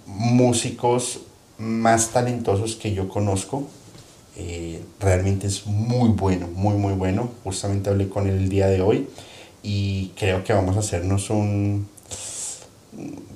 [0.06, 1.22] músicos
[1.64, 3.68] más talentosos que yo conozco.
[4.36, 7.30] Eh, realmente es muy bueno, muy, muy bueno.
[7.44, 9.08] Justamente hablé con él el día de hoy
[9.62, 11.88] y creo que vamos a hacernos un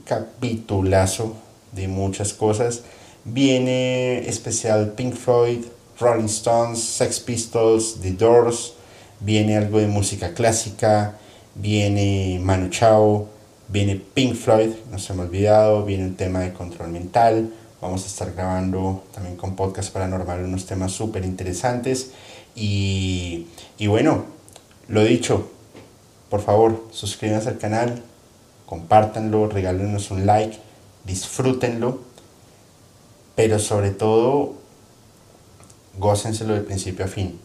[0.06, 1.36] capitulazo
[1.72, 2.84] de muchas cosas.
[3.26, 5.60] Viene especial Pink Floyd,
[6.00, 8.74] Rolling Stones, Sex Pistols, The Doors,
[9.20, 11.18] viene algo de música clásica,
[11.56, 13.28] viene Manu Chao,
[13.68, 18.04] viene Pink Floyd, no se me ha olvidado, viene un tema de control mental, Vamos
[18.06, 22.12] a estar grabando también con Podcast Paranormal unos temas súper interesantes.
[22.56, 23.46] Y,
[23.78, 24.26] y bueno,
[24.88, 25.52] lo dicho,
[26.32, 28.02] por favor, suscríbanse al canal,
[28.66, 30.58] compártanlo, regálenos un like,
[31.06, 32.00] disfrútenlo,
[33.36, 34.56] pero sobre todo,
[36.00, 37.40] gócenselo de principio a fin.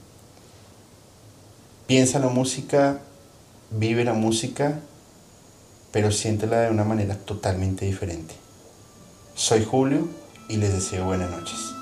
[1.86, 3.00] Piensa la música,
[3.70, 4.80] vive la música,
[5.90, 8.34] pero siéntela de una manera totalmente diferente.
[9.34, 10.21] Soy Julio
[10.52, 11.81] y les deseo buenas noches.